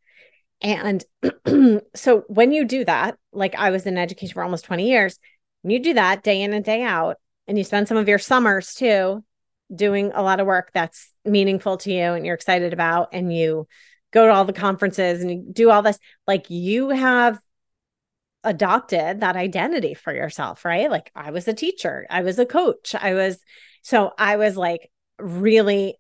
And 0.62 1.04
so 1.96 2.24
when 2.28 2.52
you 2.52 2.66
do 2.66 2.86
that, 2.86 3.18
like 3.34 3.56
I 3.56 3.72
was 3.72 3.86
in 3.86 3.98
education 3.98 4.34
for 4.34 4.44
almost 4.44 4.66
20 4.66 4.88
years, 4.88 5.20
when 5.62 5.72
you 5.72 5.80
do 5.80 5.94
that 5.96 6.24
day 6.24 6.42
in 6.42 6.54
and 6.54 6.64
day 6.64 6.84
out, 6.84 7.18
and 7.48 7.58
you 7.58 7.64
spend 7.64 7.88
some 7.88 7.98
of 7.98 8.08
your 8.08 8.20
summers 8.20 8.76
too 8.76 9.24
doing 9.74 10.12
a 10.14 10.22
lot 10.22 10.40
of 10.40 10.48
work 10.48 10.70
that's 10.74 11.12
meaningful 11.26 11.78
to 11.78 11.92
you 11.92 12.14
and 12.14 12.26
you're 12.26 12.36
excited 12.36 12.74
about, 12.74 13.10
and 13.12 13.34
you 13.34 13.68
go 14.12 14.26
to 14.26 14.34
all 14.34 14.46
the 14.46 14.54
conferences 14.54 15.24
and 15.24 15.54
do 15.54 15.70
all 15.70 15.82
this 15.82 16.00
like 16.28 16.50
you 16.50 16.90
have 16.90 17.40
adopted 18.44 19.20
that 19.20 19.36
identity 19.36 19.94
for 19.94 20.14
yourself 20.14 20.64
right 20.64 20.90
like 20.90 21.12
i 21.16 21.32
was 21.32 21.48
a 21.48 21.54
teacher 21.54 22.08
i 22.10 22.22
was 22.22 22.40
a 22.40 22.46
coach 22.46 22.96
i 22.96 23.14
was 23.14 23.38
so 23.82 24.12
i 24.18 24.38
was 24.38 24.56
like 24.56 24.90
really 25.20 25.96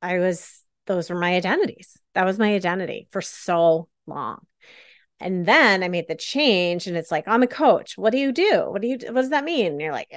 i 0.00 0.18
was 0.18 0.62
those 0.86 1.08
were 1.08 1.18
my 1.18 1.34
identities 1.34 1.96
that 2.14 2.24
was 2.24 2.38
my 2.38 2.54
identity 2.54 3.06
for 3.10 3.20
so 3.20 3.88
long 4.06 4.44
and 5.22 5.46
then 5.46 5.84
I 5.84 5.88
made 5.88 6.08
the 6.08 6.16
change 6.16 6.88
and 6.88 6.96
it's 6.96 7.12
like, 7.12 7.28
I'm 7.28 7.44
a 7.44 7.46
coach. 7.46 7.96
What 7.96 8.10
do 8.10 8.18
you 8.18 8.32
do? 8.32 8.66
What 8.68 8.82
do 8.82 8.88
you? 8.88 8.98
What 9.06 9.22
does 9.22 9.30
that 9.30 9.44
mean? 9.44 9.72
And 9.72 9.80
you're 9.80 9.92
like, 9.92 10.10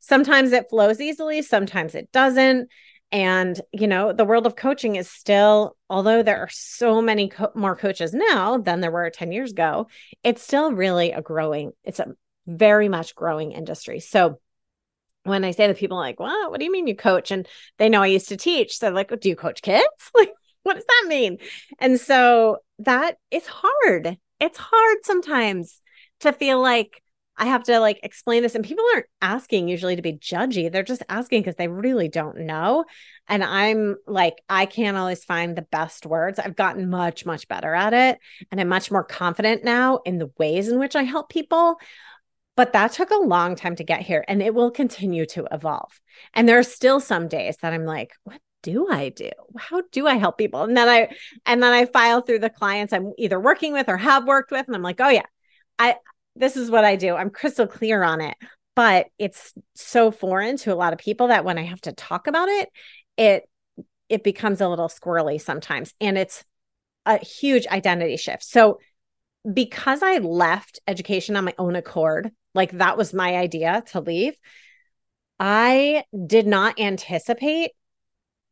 sometimes 0.00 0.52
it 0.52 0.70
flows 0.70 1.00
easily, 1.00 1.42
sometimes 1.42 1.94
it 1.94 2.10
doesn't. 2.12 2.68
And, 3.10 3.58
you 3.72 3.86
know, 3.86 4.12
the 4.12 4.24
world 4.24 4.46
of 4.46 4.54
coaching 4.54 4.96
is 4.96 5.10
still, 5.10 5.76
although 5.88 6.22
there 6.22 6.40
are 6.40 6.50
so 6.50 7.00
many 7.00 7.28
co- 7.28 7.52
more 7.54 7.74
coaches 7.74 8.12
now 8.12 8.58
than 8.58 8.80
there 8.80 8.90
were 8.90 9.08
10 9.08 9.32
years 9.32 9.52
ago, 9.52 9.86
it's 10.22 10.42
still 10.42 10.72
really 10.72 11.12
a 11.12 11.22
growing, 11.22 11.72
it's 11.84 12.00
a 12.00 12.14
very 12.46 12.88
much 12.88 13.14
growing 13.14 13.52
industry. 13.52 14.00
So 14.00 14.40
when 15.24 15.44
I 15.44 15.52
say 15.52 15.66
to 15.66 15.74
people 15.74 15.98
like, 15.98 16.20
"Well, 16.20 16.50
what 16.50 16.58
do 16.58 16.64
you 16.64 16.72
mean 16.72 16.86
you 16.86 16.96
coach?" 16.96 17.30
and 17.30 17.46
they 17.78 17.88
know 17.88 18.02
I 18.02 18.06
used 18.08 18.28
to 18.28 18.36
teach, 18.36 18.78
so 18.78 18.90
like, 18.90 19.12
"Do 19.20 19.28
you 19.28 19.36
coach 19.36 19.62
kids?" 19.62 19.86
Like, 20.14 20.32
what 20.62 20.74
does 20.74 20.84
that 20.86 21.06
mean? 21.08 21.38
And 21.78 21.98
so 22.00 22.58
that 22.80 23.16
is 23.30 23.46
hard. 23.46 24.18
It's 24.40 24.58
hard 24.58 24.98
sometimes 25.04 25.80
to 26.20 26.32
feel 26.32 26.60
like 26.60 27.02
I 27.38 27.46
have 27.46 27.62
to 27.64 27.78
like 27.78 28.00
explain 28.02 28.42
this. 28.42 28.54
And 28.54 28.64
people 28.64 28.84
aren't 28.92 29.06
asking 29.22 29.68
usually 29.68 29.96
to 29.96 30.02
be 30.02 30.14
judgy. 30.14 30.70
They're 30.70 30.82
just 30.82 31.04
asking 31.08 31.42
because 31.42 31.54
they 31.54 31.68
really 31.68 32.08
don't 32.08 32.40
know. 32.40 32.84
And 33.28 33.44
I'm 33.44 33.96
like, 34.06 34.42
I 34.48 34.66
can't 34.66 34.96
always 34.96 35.24
find 35.24 35.56
the 35.56 35.62
best 35.62 36.04
words. 36.04 36.38
I've 36.38 36.56
gotten 36.56 36.90
much, 36.90 37.24
much 37.24 37.46
better 37.46 37.72
at 37.74 37.94
it. 37.94 38.18
And 38.50 38.60
I'm 38.60 38.68
much 38.68 38.90
more 38.90 39.04
confident 39.04 39.62
now 39.62 40.00
in 40.04 40.18
the 40.18 40.30
ways 40.36 40.68
in 40.68 40.78
which 40.78 40.96
I 40.96 41.04
help 41.04 41.30
people. 41.30 41.76
But 42.56 42.72
that 42.72 42.90
took 42.92 43.10
a 43.10 43.16
long 43.16 43.54
time 43.54 43.76
to 43.76 43.84
get 43.84 44.00
here 44.00 44.24
and 44.26 44.42
it 44.42 44.52
will 44.52 44.72
continue 44.72 45.24
to 45.26 45.46
evolve. 45.52 46.00
And 46.34 46.48
there 46.48 46.58
are 46.58 46.64
still 46.64 46.98
some 46.98 47.28
days 47.28 47.58
that 47.58 47.72
I'm 47.72 47.84
like, 47.84 48.14
what 48.24 48.40
do 48.62 48.88
I 48.90 49.10
do? 49.10 49.30
How 49.56 49.82
do 49.92 50.08
I 50.08 50.14
help 50.14 50.38
people? 50.38 50.64
And 50.64 50.76
then 50.76 50.88
I 50.88 51.14
and 51.46 51.62
then 51.62 51.72
I 51.72 51.86
file 51.86 52.20
through 52.20 52.40
the 52.40 52.50
clients 52.50 52.92
I'm 52.92 53.12
either 53.16 53.38
working 53.38 53.72
with 53.72 53.88
or 53.88 53.96
have 53.96 54.26
worked 54.26 54.50
with 54.50 54.66
and 54.66 54.74
I'm 54.74 54.82
like, 54.82 55.00
"Oh 55.00 55.08
yeah. 55.08 55.26
I 55.78 55.96
this 56.38 56.56
is 56.56 56.70
what 56.70 56.84
I 56.84 56.96
do. 56.96 57.14
I'm 57.14 57.30
crystal 57.30 57.66
clear 57.66 58.02
on 58.02 58.20
it. 58.20 58.36
But 58.74 59.08
it's 59.18 59.54
so 59.74 60.10
foreign 60.12 60.56
to 60.58 60.72
a 60.72 60.76
lot 60.76 60.92
of 60.92 61.00
people 61.00 61.28
that 61.28 61.44
when 61.44 61.58
I 61.58 61.64
have 61.64 61.80
to 61.82 61.92
talk 61.92 62.26
about 62.28 62.48
it, 62.48 62.68
it 63.16 63.48
it 64.08 64.24
becomes 64.24 64.60
a 64.60 64.68
little 64.68 64.88
squirrely 64.88 65.38
sometimes 65.40 65.92
and 66.00 66.16
it's 66.16 66.42
a 67.04 67.18
huge 67.18 67.66
identity 67.66 68.16
shift. 68.16 68.42
So 68.42 68.78
because 69.52 70.02
I 70.02 70.18
left 70.18 70.80
education 70.86 71.36
on 71.36 71.44
my 71.44 71.54
own 71.58 71.76
accord, 71.76 72.30
like 72.54 72.70
that 72.72 72.96
was 72.96 73.12
my 73.12 73.36
idea 73.36 73.82
to 73.88 74.00
leave, 74.00 74.34
I 75.38 76.04
did 76.26 76.46
not 76.46 76.80
anticipate 76.80 77.72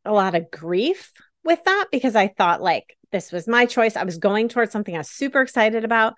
a 0.05 0.11
lot 0.11 0.35
of 0.35 0.51
grief 0.51 1.11
with 1.43 1.63
that 1.65 1.87
because 1.91 2.15
I 2.15 2.27
thought 2.27 2.61
like 2.61 2.97
this 3.11 3.31
was 3.31 3.47
my 3.47 3.65
choice. 3.65 3.95
I 3.95 4.03
was 4.03 4.17
going 4.17 4.49
towards 4.49 4.71
something 4.71 4.95
I 4.95 4.99
was 4.99 5.09
super 5.09 5.41
excited 5.41 5.85
about. 5.85 6.15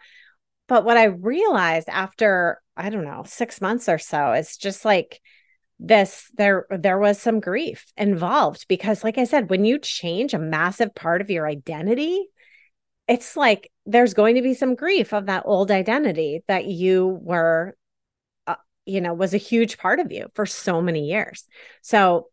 But 0.69 0.85
what 0.85 0.95
I 0.95 1.05
realized 1.05 1.89
after, 1.89 2.61
I 2.77 2.89
don't 2.89 3.03
know, 3.03 3.23
six 3.25 3.59
months 3.59 3.89
or 3.89 3.97
so 3.97 4.31
is 4.31 4.55
just 4.55 4.85
like 4.85 5.19
this 5.81 6.29
there 6.35 6.65
there 6.69 6.99
was 6.99 7.19
some 7.19 7.39
grief 7.39 7.85
involved 7.97 8.65
because 8.67 9.03
like 9.03 9.17
I 9.17 9.23
said, 9.25 9.49
when 9.49 9.65
you 9.65 9.79
change 9.79 10.33
a 10.33 10.39
massive 10.39 10.95
part 10.95 11.21
of 11.21 11.29
your 11.29 11.47
identity, 11.47 12.27
it's 13.07 13.35
like 13.35 13.71
there's 13.85 14.13
going 14.13 14.35
to 14.35 14.41
be 14.41 14.53
some 14.53 14.75
grief 14.75 15.13
of 15.13 15.25
that 15.25 15.43
old 15.45 15.71
identity 15.71 16.43
that 16.47 16.65
you 16.65 17.19
were 17.21 17.75
uh, 18.47 18.55
you 18.85 19.01
know 19.01 19.13
was 19.13 19.33
a 19.33 19.37
huge 19.37 19.77
part 19.77 19.99
of 19.99 20.11
you 20.11 20.27
for 20.35 20.45
so 20.45 20.81
many 20.81 21.07
years 21.07 21.47
so 21.81 22.27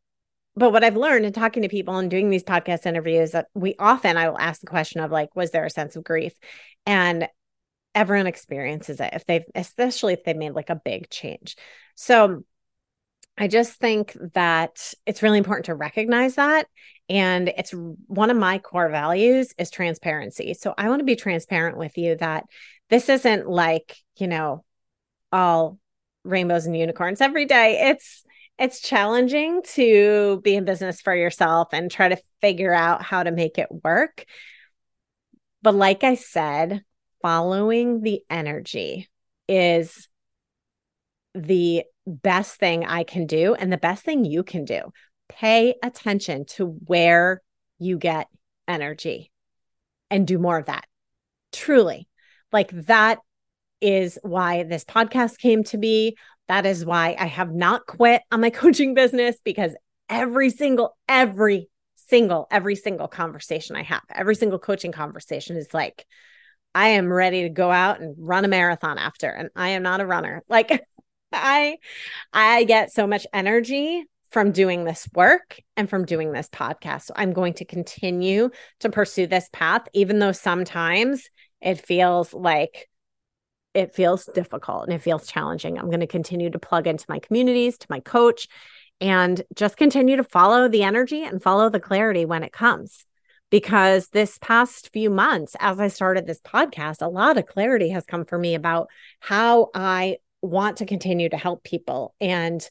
but 0.56 0.72
what 0.72 0.82
I've 0.82 0.96
learned 0.96 1.26
in 1.26 1.32
talking 1.32 1.62
to 1.62 1.68
people 1.68 1.98
and 1.98 2.10
doing 2.10 2.30
these 2.30 2.42
podcast 2.42 2.86
interviews 2.86 3.32
that 3.32 3.48
we 3.54 3.74
often 3.78 4.16
I 4.16 4.30
will 4.30 4.38
ask 4.38 4.60
the 4.60 4.66
question 4.66 5.02
of 5.02 5.10
like, 5.10 5.36
was 5.36 5.50
there 5.50 5.66
a 5.66 5.70
sense 5.70 5.96
of 5.96 6.04
grief? 6.04 6.32
And 6.86 7.28
everyone 7.96 8.26
experiences 8.26 9.00
it 9.00 9.10
if 9.14 9.24
they've 9.24 9.46
especially 9.54 10.12
if 10.12 10.22
they've 10.22 10.36
made 10.36 10.52
like 10.52 10.70
a 10.70 10.76
big 10.76 11.10
change. 11.10 11.56
So 11.96 12.44
i 13.38 13.48
just 13.48 13.74
think 13.74 14.16
that 14.32 14.94
it's 15.04 15.22
really 15.22 15.36
important 15.36 15.66
to 15.66 15.74
recognize 15.74 16.36
that 16.36 16.66
and 17.08 17.48
it's 17.48 17.74
one 18.06 18.30
of 18.30 18.36
my 18.36 18.58
core 18.58 18.88
values 18.88 19.52
is 19.58 19.70
transparency. 19.70 20.54
So 20.54 20.74
i 20.76 20.88
want 20.88 21.00
to 21.00 21.04
be 21.04 21.16
transparent 21.16 21.78
with 21.78 21.96
you 21.98 22.16
that 22.16 22.44
this 22.90 23.08
isn't 23.08 23.48
like 23.48 23.96
you 24.16 24.28
know 24.28 24.64
all 25.32 25.78
rainbows 26.22 26.66
and 26.66 26.76
unicorns 26.76 27.20
every 27.20 27.46
day. 27.46 27.88
It's 27.90 28.24
it's 28.58 28.80
challenging 28.80 29.62
to 29.74 30.40
be 30.42 30.54
in 30.54 30.64
business 30.64 31.00
for 31.00 31.14
yourself 31.14 31.68
and 31.72 31.90
try 31.90 32.08
to 32.08 32.20
figure 32.40 32.72
out 32.72 33.02
how 33.02 33.22
to 33.22 33.30
make 33.30 33.58
it 33.58 33.68
work. 33.84 34.24
But 35.62 35.74
like 35.74 36.04
i 36.04 36.14
said 36.14 36.84
following 37.22 38.02
the 38.02 38.22
energy 38.30 39.08
is 39.48 40.08
the 41.34 41.84
best 42.06 42.58
thing 42.58 42.84
I 42.84 43.04
can 43.04 43.26
do 43.26 43.54
and 43.54 43.72
the 43.72 43.76
best 43.76 44.04
thing 44.04 44.24
you 44.24 44.42
can 44.42 44.64
do. 44.64 44.92
Pay 45.28 45.74
attention 45.82 46.46
to 46.46 46.66
where 46.66 47.42
you 47.78 47.98
get 47.98 48.28
energy 48.68 49.30
and 50.10 50.26
do 50.26 50.38
more 50.38 50.58
of 50.58 50.66
that. 50.66 50.86
Truly. 51.52 52.08
Like 52.52 52.70
that 52.86 53.18
is 53.80 54.18
why 54.22 54.62
this 54.62 54.84
podcast 54.84 55.38
came 55.38 55.64
to 55.64 55.78
be. 55.78 56.16
That 56.48 56.64
is 56.64 56.84
why 56.84 57.16
I 57.18 57.26
have 57.26 57.52
not 57.52 57.86
quit 57.86 58.22
on 58.30 58.40
my 58.40 58.50
coaching 58.50 58.94
business 58.94 59.36
because 59.44 59.74
every 60.08 60.50
single, 60.50 60.96
every 61.08 61.68
single, 61.96 62.46
every 62.50 62.76
single 62.76 63.08
conversation 63.08 63.76
I 63.76 63.82
have, 63.82 64.02
every 64.14 64.36
single 64.36 64.58
coaching 64.58 64.92
conversation 64.92 65.56
is 65.56 65.74
like, 65.74 66.06
I 66.76 66.88
am 66.88 67.10
ready 67.10 67.44
to 67.44 67.48
go 67.48 67.72
out 67.72 68.00
and 68.00 68.14
run 68.18 68.44
a 68.44 68.48
marathon 68.48 68.98
after 68.98 69.30
and 69.30 69.48
I 69.56 69.70
am 69.70 69.82
not 69.82 70.02
a 70.02 70.06
runner. 70.06 70.42
Like 70.50 70.84
I 71.32 71.78
I 72.32 72.64
get 72.64 72.92
so 72.92 73.06
much 73.06 73.26
energy 73.32 74.04
from 74.30 74.52
doing 74.52 74.84
this 74.84 75.08
work 75.14 75.58
and 75.78 75.88
from 75.88 76.04
doing 76.04 76.32
this 76.32 76.50
podcast. 76.50 77.04
So 77.04 77.14
I'm 77.16 77.32
going 77.32 77.54
to 77.54 77.64
continue 77.64 78.50
to 78.80 78.90
pursue 78.90 79.26
this 79.26 79.48
path 79.54 79.88
even 79.94 80.18
though 80.18 80.32
sometimes 80.32 81.30
it 81.62 81.80
feels 81.80 82.34
like 82.34 82.90
it 83.72 83.94
feels 83.94 84.28
difficult 84.34 84.84
and 84.84 84.92
it 84.92 85.02
feels 85.02 85.26
challenging. 85.26 85.78
I'm 85.78 85.86
going 85.86 86.00
to 86.00 86.06
continue 86.06 86.50
to 86.50 86.58
plug 86.58 86.86
into 86.86 87.06
my 87.08 87.20
communities, 87.20 87.78
to 87.78 87.86
my 87.88 88.00
coach 88.00 88.48
and 89.00 89.42
just 89.54 89.78
continue 89.78 90.16
to 90.16 90.24
follow 90.24 90.68
the 90.68 90.82
energy 90.82 91.24
and 91.24 91.42
follow 91.42 91.70
the 91.70 91.80
clarity 91.80 92.26
when 92.26 92.42
it 92.42 92.52
comes 92.52 93.06
because 93.50 94.08
this 94.08 94.38
past 94.40 94.92
few 94.92 95.10
months, 95.10 95.56
as 95.60 95.78
I 95.78 95.88
started 95.88 96.26
this 96.26 96.40
podcast, 96.40 97.00
a 97.00 97.08
lot 97.08 97.38
of 97.38 97.46
clarity 97.46 97.90
has 97.90 98.04
come 98.04 98.24
for 98.24 98.38
me 98.38 98.54
about 98.54 98.88
how 99.20 99.70
I 99.74 100.18
want 100.42 100.78
to 100.78 100.86
continue 100.86 101.28
to 101.28 101.36
help 101.36 101.62
people. 101.62 102.14
And 102.20 102.68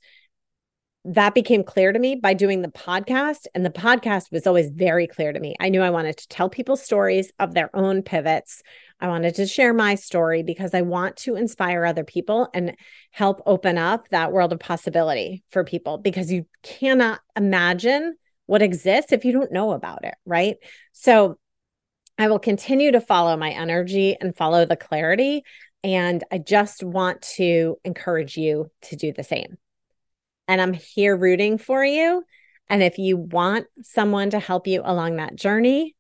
that 1.05 1.35
became 1.35 1.63
clear 1.63 1.93
to 1.93 1.99
me 1.99 2.15
by 2.15 2.33
doing 2.33 2.61
the 2.61 2.67
podcast. 2.67 3.45
And 3.53 3.63
the 3.63 3.69
podcast 3.69 4.31
was 4.31 4.47
always 4.47 4.71
very 4.71 5.05
clear 5.05 5.31
to 5.31 5.39
me. 5.39 5.55
I 5.59 5.69
knew 5.69 5.81
I 5.81 5.91
wanted 5.91 6.17
to 6.17 6.27
tell 6.27 6.49
people 6.49 6.75
stories 6.75 7.31
of 7.38 7.53
their 7.53 7.73
own 7.75 8.01
pivots. 8.01 8.63
I 8.99 9.07
wanted 9.07 9.35
to 9.35 9.45
share 9.45 9.73
my 9.73 9.95
story 9.95 10.41
because 10.41 10.73
I 10.73 10.81
want 10.81 11.17
to 11.17 11.35
inspire 11.35 11.85
other 11.85 12.03
people 12.03 12.49
and 12.55 12.75
help 13.11 13.41
open 13.45 13.77
up 13.77 14.07
that 14.09 14.31
world 14.31 14.51
of 14.51 14.59
possibility 14.59 15.43
for 15.51 15.63
people 15.63 15.99
because 15.99 16.31
you 16.31 16.47
cannot 16.63 17.19
imagine 17.35 18.15
what 18.45 18.62
exists 18.62 19.12
if 19.12 19.25
you 19.25 19.31
don't 19.31 19.51
know 19.51 19.71
about 19.71 20.05
it, 20.05 20.15
right? 20.25 20.58
So 20.93 21.38
I 22.17 22.27
will 22.27 22.39
continue 22.39 22.91
to 22.91 23.01
follow 23.01 23.36
my 23.38 23.51
energy 23.51 24.15
and 24.19 24.36
follow 24.36 24.65
the 24.65 24.75
clarity. 24.75 25.43
And 25.84 26.23
I 26.31 26.38
just 26.38 26.84
want 26.84 27.21
to 27.36 27.77
encourage 27.84 28.38
you 28.38 28.71
to 28.84 28.95
do 28.95 29.12
the 29.12 29.23
same. 29.23 29.58
And 30.47 30.62
I'm 30.62 30.73
here 30.73 31.15
rooting 31.15 31.58
for 31.58 31.84
you. 31.84 32.23
And 32.69 32.81
if 32.81 32.97
you 32.97 33.17
want 33.17 33.67
someone 33.84 34.31
to 34.31 34.39
help 34.39 34.67
you 34.67 34.81
along 34.84 35.17
that 35.17 35.36
journey, 35.36 35.95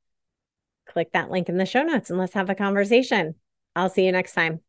click 0.87 1.11
that 1.13 1.29
link 1.29 1.49
in 1.49 1.57
the 1.57 1.65
show 1.65 1.83
notes 1.83 2.09
and 2.09 2.17
let's 2.17 2.33
have 2.33 2.49
a 2.49 2.55
conversation. 2.55 3.35
I'll 3.75 3.89
see 3.89 4.05
you 4.05 4.11
next 4.11 4.33
time. 4.33 4.61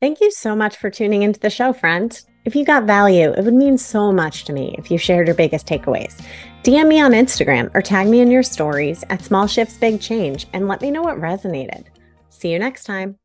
Thank 0.00 0.20
you 0.20 0.30
so 0.30 0.56
much 0.56 0.76
for 0.76 0.90
tuning 0.90 1.22
into 1.22 1.40
the 1.40 1.50
show, 1.50 1.72
friend. 1.72 2.18
If 2.44 2.56
you 2.56 2.64
got 2.64 2.84
value, 2.84 3.32
it 3.32 3.44
would 3.44 3.54
mean 3.54 3.76
so 3.76 4.10
much 4.10 4.44
to 4.44 4.52
me 4.52 4.74
if 4.78 4.90
you 4.90 4.96
shared 4.96 5.26
your 5.26 5.36
biggest 5.36 5.66
takeaways. 5.66 6.24
DM 6.62 6.88
me 6.88 7.00
on 7.00 7.12
Instagram 7.12 7.70
or 7.74 7.82
tag 7.82 8.08
me 8.08 8.20
in 8.20 8.30
your 8.30 8.42
stories 8.42 9.04
at 9.10 9.22
Small 9.22 9.46
Shifts 9.46 9.76
Big 9.76 10.00
Change 10.00 10.46
and 10.52 10.66
let 10.66 10.80
me 10.80 10.90
know 10.90 11.02
what 11.02 11.20
resonated. 11.20 11.84
See 12.28 12.50
you 12.50 12.58
next 12.58 12.84
time. 12.84 13.19